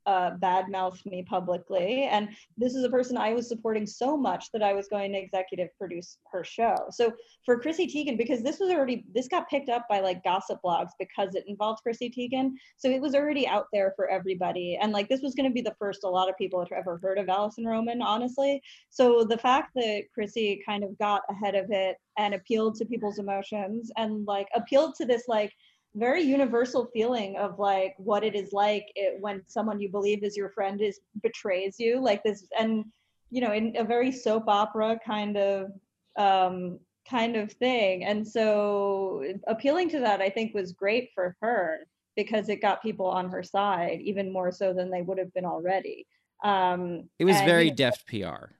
uh, 0.06 0.32
badmouthed 0.38 1.06
me 1.06 1.24
publicly. 1.24 2.04
And 2.04 2.30
this 2.58 2.76
is 2.76 2.84
a 2.84 2.90
person 2.90 3.18
I 3.18 3.34
was 3.34 3.48
supporting 3.48 3.86
so 3.86 4.18
much 4.18 4.52
that 4.52 4.64
I 4.64 4.74
was 4.74 4.88
going 4.88 5.14
to 5.14 5.20
executive 5.20 5.70
produce 5.78 6.18
her 6.32 6.44
show. 6.44 6.76
So 6.92 7.14
for 7.46 7.60
Chrissy 7.60 7.88
Teigen, 7.88 8.18
because 8.18 8.42
this 8.42 8.60
was 8.60 8.70
already, 8.70 9.06
this 9.14 9.28
got 9.28 9.50
picked 9.50 9.70
up 9.70 9.86
by 9.90 10.00
like 10.00 10.24
gossip 10.24 10.60
blogs 10.64 10.92
because 11.00 11.36
it 11.36 11.44
involved 11.48 11.82
Chrissy 11.84 12.10
Teigen. 12.10 12.52
So 12.78 12.90
it 12.90 13.02
was 13.02 13.16
already 13.16 13.48
out 13.48 13.68
there 13.72 13.94
for 13.96 14.10
everybody. 14.10 14.78
And 14.82 14.92
like 14.92 15.10
this 15.10 15.22
was 15.22 15.36
going 15.36 15.50
to 15.50 15.54
be 15.54 15.62
the 15.62 15.76
first 15.80 16.04
a 16.04 16.10
lot 16.10 16.30
of 16.30 16.38
people 16.38 16.60
had 16.60 16.72
ever 16.72 17.00
heard 17.02 17.18
of 17.18 17.30
Alison 17.30 17.66
Roman, 17.66 18.02
honestly. 18.02 18.62
So 18.90 19.24
the 19.24 19.38
fact 19.38 19.72
that 19.76 20.04
Chrissy 20.14 20.62
kind 20.66 20.84
of 20.84 20.98
got 20.98 21.22
ahead 21.30 21.56
of 21.56 21.68
it 21.70 21.98
and 22.18 22.34
appealed 22.34 22.76
to 22.76 22.86
people's 22.86 23.20
emotions 23.20 23.92
and 23.98 24.26
like 24.26 24.48
appealed 24.56 24.96
to 24.96 25.06
this 25.06 25.24
like, 25.28 25.54
very 25.96 26.22
universal 26.22 26.86
feeling 26.94 27.36
of 27.36 27.60
like 27.60 27.94
what 27.98 28.24
it 28.24 28.36
is 28.36 28.54
like 28.54 28.86
it, 28.96 29.20
when 29.20 29.44
someone 29.48 29.80
you 29.80 29.90
believe 29.90 30.24
is 30.24 30.38
your 30.38 30.50
friend 30.50 30.82
is 30.82 31.02
betrays 31.22 31.76
you 31.80 32.00
like 32.02 32.24
this 32.24 32.48
and 32.58 32.86
you 33.30 33.42
know 33.42 33.52
in 33.52 33.76
a 33.76 33.84
very 33.84 34.12
soap 34.12 34.46
opera 34.48 34.98
kind 35.06 35.38
of 35.38 35.72
um 36.18 36.80
kind 37.10 37.36
of 37.36 37.52
thing. 37.54 38.06
And 38.06 38.26
so 38.26 39.24
appealing 39.48 39.90
to 39.90 40.00
that 40.00 40.22
i 40.22 40.30
think 40.30 40.54
was 40.54 40.72
great 40.72 41.10
for 41.14 41.36
her 41.42 41.88
because 42.16 42.48
it 42.48 42.62
got 42.62 42.82
people 42.82 43.08
on 43.08 43.30
her 43.30 43.44
side 43.44 44.00
even 44.02 44.32
more 44.32 44.52
so 44.52 44.74
than 44.74 44.92
they 44.92 45.02
would 45.02 45.18
have 45.18 45.34
been 45.34 45.46
already. 45.46 46.06
Um 46.44 47.10
it 47.20 47.26
was 47.26 47.38
and, 47.38 47.46
very 47.46 47.66
you 47.66 47.70
know, 47.72 47.76
deft 47.76 48.08
pr 48.08 48.54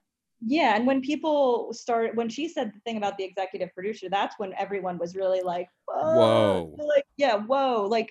yeah 0.44 0.74
and 0.74 0.86
when 0.86 1.00
people 1.00 1.72
start 1.72 2.14
when 2.16 2.28
she 2.28 2.48
said 2.48 2.72
the 2.74 2.80
thing 2.80 2.96
about 2.96 3.16
the 3.16 3.24
executive 3.24 3.72
producer 3.74 4.08
that's 4.10 4.38
when 4.38 4.52
everyone 4.58 4.98
was 4.98 5.14
really 5.14 5.40
like 5.40 5.68
whoa, 5.86 6.74
whoa. 6.76 6.86
like 6.86 7.06
yeah 7.16 7.36
whoa 7.36 7.86
like 7.88 8.10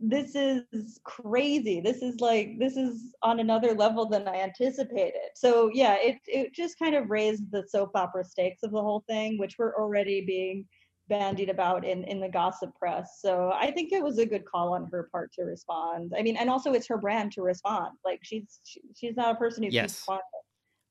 this 0.00 0.34
is 0.34 0.98
crazy 1.04 1.80
this 1.80 2.02
is 2.02 2.20
like 2.20 2.58
this 2.58 2.76
is 2.76 3.14
on 3.22 3.38
another 3.38 3.72
level 3.72 4.06
than 4.06 4.26
i 4.26 4.40
anticipated. 4.40 5.30
So 5.34 5.70
yeah 5.72 5.96
it 6.00 6.16
it 6.26 6.52
just 6.52 6.78
kind 6.78 6.96
of 6.96 7.10
raised 7.10 7.50
the 7.52 7.64
soap 7.68 7.92
opera 7.94 8.24
stakes 8.24 8.64
of 8.64 8.72
the 8.72 8.80
whole 8.80 9.04
thing 9.08 9.38
which 9.38 9.58
were 9.58 9.78
already 9.78 10.20
being 10.22 10.66
bandied 11.08 11.50
about 11.50 11.84
in 11.84 12.02
in 12.04 12.18
the 12.18 12.28
gossip 12.28 12.74
press. 12.76 13.18
So 13.20 13.52
i 13.54 13.70
think 13.70 13.92
it 13.92 14.02
was 14.02 14.18
a 14.18 14.26
good 14.26 14.44
call 14.44 14.74
on 14.74 14.88
her 14.90 15.08
part 15.12 15.32
to 15.34 15.44
respond. 15.44 16.12
I 16.18 16.22
mean 16.22 16.36
and 16.36 16.50
also 16.50 16.72
it's 16.72 16.88
her 16.88 16.98
brand 16.98 17.30
to 17.32 17.42
respond. 17.42 17.92
Like 18.04 18.18
she's 18.22 18.60
she, 18.64 18.80
she's 18.96 19.16
not 19.16 19.36
a 19.36 19.38
person 19.38 19.62
who 19.62 19.68
yes. 19.70 19.92
keeps 19.92 20.04
quiet 20.04 20.22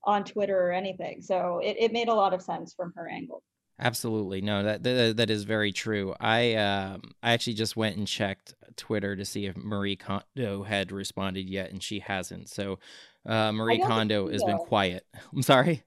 on 0.04 0.24
Twitter 0.24 0.60
or 0.60 0.72
anything. 0.72 1.22
So 1.22 1.60
it, 1.64 1.78
it 1.80 1.94
made 1.94 2.08
a 2.08 2.14
lot 2.14 2.34
of 2.34 2.42
sense 2.42 2.74
from 2.74 2.94
her 2.96 3.08
angle. 3.08 3.44
Absolutely. 3.80 4.42
No, 4.42 4.64
that, 4.64 4.84
that 4.84 5.18
that 5.18 5.30
is 5.32 5.44
very 5.44 5.72
true. 5.72 6.14
I 6.20 6.54
um 6.54 7.02
I 7.24 7.32
actually 7.32 7.56
just 7.56 7.76
went 7.76 7.98
and 7.98 8.08
checked 8.08 8.54
Twitter 8.76 9.16
to 9.16 9.26
see 9.26 9.48
if 9.48 9.58
Marie 9.58 9.96
Kondo 9.96 10.64
had 10.64 10.92
responded 10.92 11.50
yet 11.50 11.72
and 11.72 11.82
she 11.82 12.00
hasn't. 12.00 12.50
So 12.50 12.78
uh, 13.26 13.52
Marie 13.52 13.80
Kondo 13.80 14.30
has 14.30 14.44
been 14.44 14.58
quiet. 14.58 15.06
I'm 15.34 15.42
sorry. 15.42 15.84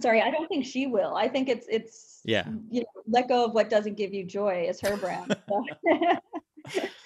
sorry, 0.00 0.20
I 0.20 0.30
don't 0.30 0.48
think 0.48 0.66
she 0.66 0.86
will. 0.86 1.14
I 1.14 1.28
think 1.28 1.48
it's 1.48 1.66
it's 1.70 2.20
yeah. 2.24 2.46
You 2.70 2.80
know, 2.80 3.02
let 3.08 3.28
go 3.28 3.46
of 3.46 3.54
what 3.54 3.70
doesn't 3.70 3.96
give 3.96 4.12
you 4.12 4.24
joy 4.24 4.66
is 4.68 4.80
her 4.80 4.96
brand. 4.96 5.36
So 5.48 5.64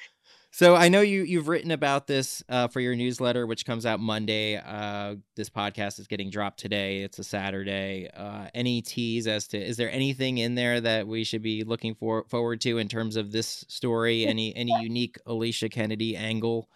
I 0.74 0.88
know 0.88 1.02
you 1.02 1.22
you've 1.22 1.48
written 1.48 1.70
about 1.70 2.06
this 2.06 2.42
uh, 2.48 2.68
for 2.68 2.80
your 2.80 2.96
newsletter, 2.96 3.46
which 3.46 3.66
comes 3.66 3.84
out 3.84 4.00
Monday. 4.00 4.56
Uh, 4.56 5.16
this 5.34 5.50
podcast 5.50 5.98
is 6.00 6.06
getting 6.06 6.30
dropped 6.30 6.58
today. 6.58 7.02
It's 7.02 7.18
a 7.18 7.24
Saturday. 7.24 8.08
Uh, 8.16 8.48
any 8.54 8.80
tease 8.80 9.26
as 9.26 9.46
to 9.48 9.58
is 9.58 9.76
there 9.76 9.90
anything 9.90 10.38
in 10.38 10.54
there 10.54 10.80
that 10.80 11.06
we 11.06 11.24
should 11.24 11.42
be 11.42 11.62
looking 11.62 11.94
for 11.94 12.24
forward 12.30 12.62
to 12.62 12.78
in 12.78 12.88
terms 12.88 13.16
of 13.16 13.32
this 13.32 13.66
story? 13.68 14.26
Any 14.36 14.56
any 14.56 14.72
unique 14.80 15.18
Alicia 15.26 15.68
Kennedy 15.68 16.16
angle? 16.16 16.70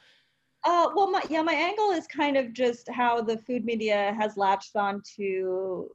Uh, 0.63 0.91
well, 0.95 1.11
my, 1.11 1.23
yeah, 1.31 1.41
my 1.41 1.55
angle 1.55 1.91
is 1.93 2.07
kind 2.07 2.37
of 2.37 2.53
just 2.53 2.87
how 2.91 3.23
the 3.23 3.39
food 3.39 3.65
media 3.65 4.15
has 4.19 4.37
latched 4.37 4.77
on 4.77 5.03
to 5.17 5.89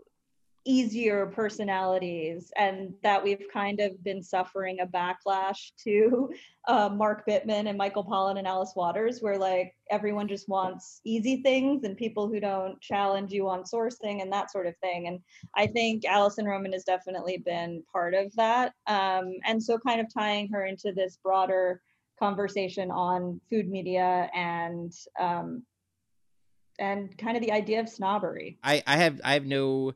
easier 0.65 1.27
personalities 1.27 2.51
and 2.57 2.93
that 3.03 3.23
we've 3.23 3.45
kind 3.53 3.79
of 3.79 4.03
been 4.03 4.21
suffering 4.21 4.79
a 4.79 4.87
backlash 4.87 5.71
to 5.83 6.29
uh, 6.67 6.89
Mark 6.89 7.25
Bittman 7.27 7.69
and 7.69 7.77
Michael 7.77 8.03
Pollan 8.03 8.39
and 8.39 8.47
Alice 8.47 8.73
Waters, 8.75 9.19
where 9.21 9.37
like 9.37 9.73
everyone 9.91 10.27
just 10.27 10.49
wants 10.49 11.01
easy 11.05 11.41
things 11.43 11.83
and 11.83 11.95
people 11.95 12.27
who 12.27 12.39
don't 12.39 12.81
challenge 12.81 13.31
you 13.31 13.47
on 13.47 13.63
sourcing 13.63 14.21
and 14.21 14.31
that 14.33 14.51
sort 14.51 14.65
of 14.65 14.75
thing. 14.77 15.07
And 15.07 15.19
I 15.55 15.67
think 15.67 16.05
Alison 16.05 16.45
Roman 16.45 16.73
has 16.73 16.83
definitely 16.83 17.37
been 17.37 17.83
part 17.91 18.15
of 18.15 18.35
that. 18.35 18.73
Um, 18.87 19.33
and 19.45 19.61
so 19.61 19.77
kind 19.77 20.01
of 20.01 20.11
tying 20.11 20.49
her 20.49 20.65
into 20.65 20.91
this 20.91 21.19
broader 21.23 21.81
conversation 22.17 22.89
on 22.91 23.39
food 23.49 23.69
media 23.69 24.29
and 24.33 24.91
um, 25.19 25.63
and 26.79 27.17
kind 27.17 27.37
of 27.37 27.43
the 27.43 27.51
idea 27.51 27.79
of 27.79 27.87
snobbery. 27.87 28.57
I, 28.63 28.83
I 28.85 28.97
have 28.97 29.21
I 29.23 29.33
have 29.33 29.45
no 29.45 29.93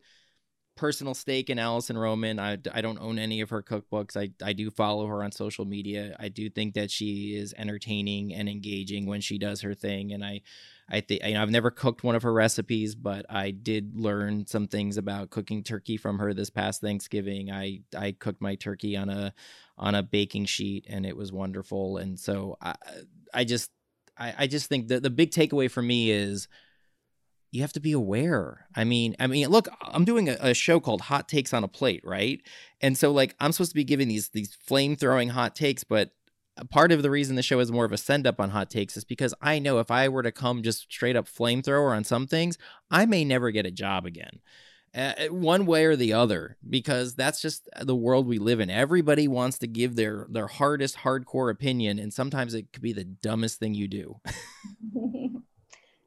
personal 0.80 1.14
stake 1.14 1.50
in 1.50 1.60
Alison 1.60 1.98
Roman. 1.98 2.40
I, 2.40 2.58
I 2.74 2.80
don't 2.80 3.02
own 3.02 3.20
any 3.20 3.42
of 3.42 3.50
her 3.50 3.62
cookbooks. 3.62 4.16
I, 4.16 4.30
I 4.42 4.54
do 4.54 4.72
follow 4.72 5.08
her 5.08 5.22
on 5.22 5.34
social 5.34 5.66
media. 5.66 6.16
I 6.18 6.30
do 6.30 6.50
think 6.50 6.76
that 6.76 6.90
she 6.90 7.36
is 7.36 7.54
entertaining 7.58 8.34
and 8.34 8.48
engaging 8.48 9.06
when 9.06 9.20
she 9.20 9.38
does 9.38 9.60
her 9.60 9.74
thing. 9.74 10.14
And 10.14 10.24
I, 10.24 10.42
I 10.90 11.02
think 11.02 11.22
you 11.26 11.34
know 11.34 11.42
I've 11.42 11.52
never 11.52 11.70
cooked 11.70 12.06
one 12.06 12.16
of 12.16 12.24
her 12.24 12.32
recipes, 12.32 12.96
but 12.96 13.26
I 13.30 13.52
did 13.52 14.00
learn 14.00 14.48
some 14.48 14.68
things 14.68 14.96
about 14.96 15.32
cooking 15.32 15.64
turkey 15.64 15.98
from 15.98 16.18
her 16.20 16.34
this 16.34 16.50
past 16.50 16.80
Thanksgiving. 16.80 17.52
I 17.52 17.82
I 17.96 18.14
cooked 18.14 18.42
my 18.42 18.56
turkey 18.56 18.96
on 18.96 19.10
a 19.10 19.34
on 19.78 19.96
a 19.96 20.02
baking 20.02 20.46
sheet, 20.46 20.86
and 20.90 21.06
it 21.06 21.18
was 21.18 21.32
wonderful. 21.32 21.98
And 21.98 22.18
so 22.18 22.58
I 22.62 22.76
I 23.34 23.44
just 23.44 23.70
I, 24.18 24.34
I 24.40 24.48
just 24.48 24.68
think 24.68 24.88
that 24.88 25.04
the 25.04 25.10
big 25.10 25.32
takeaway 25.32 25.70
for 25.70 25.82
me 25.82 26.10
is 26.10 26.48
you 27.52 27.62
have 27.62 27.74
to 27.74 27.80
be 27.80 27.92
aware. 27.92 28.68
I 28.76 28.84
mean, 28.84 29.16
I 29.20 29.28
mean, 29.28 29.48
look, 29.50 29.68
I'm 29.82 30.06
doing 30.06 30.30
a, 30.30 30.38
a, 30.40 30.54
show 30.54 30.80
called 30.80 31.02
Hot 31.02 31.28
Takes 31.28 31.54
on 31.54 31.64
a 31.64 31.68
Plate, 31.68 32.02
right? 32.04 32.42
And 32.82 32.98
so 32.98 33.12
like 33.12 33.36
I'm 33.40 33.52
supposed 33.52 33.72
to 33.72 33.76
be 33.76 33.84
giving 33.84 34.08
these 34.08 34.30
these 34.30 34.56
flame 34.56 34.96
throwing 34.96 35.30
hot 35.30 35.56
takes, 35.56 35.84
but 35.84 36.12
uh, 36.58 36.64
part 36.66 36.92
of 36.92 37.02
the 37.02 37.10
reason 37.10 37.36
the 37.36 37.42
show 37.42 37.60
is 37.60 37.72
more 37.72 37.86
of 37.86 37.92
a 37.92 37.98
send 37.98 38.28
up 38.28 38.40
on 38.40 38.52
hot 38.52 38.70
takes 38.70 38.96
is 38.98 39.04
because 39.04 39.34
I 39.42 39.60
know 39.60 39.80
if 39.80 39.90
I 39.90 40.10
were 40.10 40.24
to 40.24 40.32
come 40.32 40.62
just 40.62 40.92
straight 40.92 41.16
up 41.16 41.28
flamethrower 41.28 41.96
on 41.96 42.04
some 42.04 42.28
things, 42.28 42.58
I 42.92 43.06
may 43.06 43.26
never 43.26 43.52
get 43.52 43.66
a 43.66 43.72
job 43.72 44.06
again. 44.06 44.42
Uh, 44.96 45.14
uh 45.18 45.34
one 45.34 45.66
way 45.66 45.86
or 45.86 45.96
the 45.96 46.14
other 46.14 46.58
because 46.68 47.16
that's 47.16 47.42
just 47.42 47.68
uh, 47.76 47.84
the 47.84 47.96
world 47.96 48.28
we 48.28 48.40
live 48.40 48.60
in 48.60 48.72
everybody 48.72 49.28
wants 49.28 49.60
to 49.60 49.68
give 49.68 49.96
their 49.96 50.26
their 50.32 50.48
hardest 50.48 50.98
hardcore 50.98 51.52
opinion 51.52 52.00
and 52.00 52.12
sometimes 52.12 52.56
it 52.56 52.74
could 52.74 52.82
be 52.82 52.92
the 52.92 53.04
dumbest 53.04 53.60
thing 53.60 53.76
you 53.76 53.88
do 53.88 54.20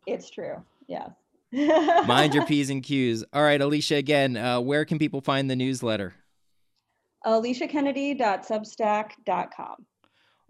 it's 0.06 0.28
true 0.30 0.56
yeah 0.88 1.10
Mind 1.52 2.34
your 2.34 2.46
P's 2.46 2.70
and 2.70 2.82
Q's. 2.82 3.24
All 3.32 3.42
right, 3.42 3.60
Alicia, 3.60 3.96
again, 3.96 4.36
uh, 4.36 4.60
where 4.60 4.84
can 4.84 4.98
people 4.98 5.20
find 5.20 5.50
the 5.50 5.56
newsletter? 5.56 6.14
AliciaKennedy.substack.com. 7.26 9.86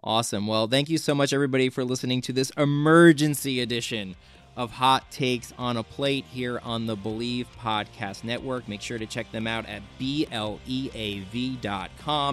Awesome. 0.03 0.47
Well, 0.47 0.67
thank 0.67 0.89
you 0.89 0.97
so 0.97 1.15
much, 1.15 1.31
everybody, 1.33 1.69
for 1.69 1.85
listening 1.85 2.21
to 2.21 2.33
this 2.33 2.51
emergency 2.57 3.61
edition 3.61 4.15
of 4.55 4.71
Hot 4.71 5.09
Takes 5.11 5.53
on 5.57 5.77
a 5.77 5.83
Plate 5.83 6.25
here 6.29 6.59
on 6.63 6.85
the 6.85 6.97
Bleav 6.97 7.45
Podcast 7.59 8.23
Network. 8.23 8.67
Make 8.67 8.81
sure 8.81 8.97
to 8.97 9.05
check 9.05 9.31
them 9.31 9.47
out 9.47 9.65
at 9.65 9.81
BLEAV.com. 9.99 10.75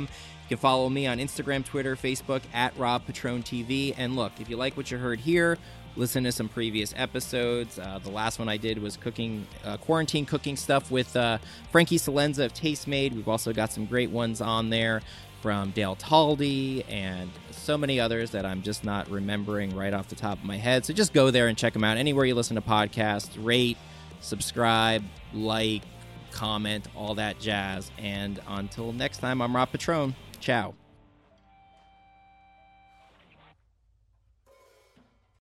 You 0.02 0.08
can 0.48 0.58
follow 0.58 0.88
me 0.88 1.06
on 1.06 1.18
Instagram, 1.18 1.64
Twitter, 1.64 1.94
Facebook 1.94 2.42
at 2.52 2.76
Rob 2.76 3.06
Petrone 3.06 3.44
TV. 3.44 3.94
And 3.96 4.16
look, 4.16 4.32
if 4.40 4.50
you 4.50 4.56
like 4.56 4.76
what 4.76 4.90
you 4.90 4.98
heard 4.98 5.20
here, 5.20 5.56
listen 5.96 6.24
to 6.24 6.32
some 6.32 6.48
previous 6.48 6.94
episodes. 6.96 7.78
Uh, 7.78 7.98
the 8.02 8.10
last 8.10 8.38
one 8.38 8.48
I 8.48 8.56
did 8.56 8.80
was 8.80 8.96
cooking, 8.96 9.46
uh, 9.64 9.76
quarantine 9.76 10.26
cooking 10.26 10.56
stuff 10.56 10.90
with 10.90 11.14
uh, 11.16 11.38
Frankie 11.70 11.98
Celenza 11.98 12.44
of 12.44 12.54
Tastemade. 12.54 13.14
We've 13.14 13.28
also 13.28 13.52
got 13.52 13.72
some 13.72 13.86
great 13.86 14.10
ones 14.10 14.40
on 14.40 14.70
there 14.70 15.02
from 15.40 15.70
Dale 15.70 15.96
Talde 15.96 16.84
and 16.88 17.30
so 17.50 17.78
many 17.78 17.98
others 17.98 18.30
that 18.32 18.44
I'm 18.44 18.62
just 18.62 18.84
not 18.84 19.10
remembering 19.10 19.74
right 19.74 19.92
off 19.92 20.08
the 20.08 20.14
top 20.14 20.38
of 20.38 20.44
my 20.44 20.56
head. 20.56 20.84
So 20.84 20.92
just 20.92 21.12
go 21.12 21.30
there 21.30 21.48
and 21.48 21.56
check 21.56 21.72
them 21.72 21.84
out. 21.84 21.96
Anywhere 21.96 22.24
you 22.24 22.34
listen 22.34 22.56
to 22.56 22.62
podcasts, 22.62 23.30
rate, 23.42 23.78
subscribe, 24.20 25.02
like, 25.32 25.82
comment, 26.30 26.86
all 26.94 27.14
that 27.16 27.40
jazz. 27.40 27.90
And 27.98 28.40
until 28.48 28.92
next 28.92 29.18
time, 29.18 29.40
I'm 29.40 29.54
Rob 29.54 29.70
Petrone. 29.72 30.14
Ciao. 30.40 30.79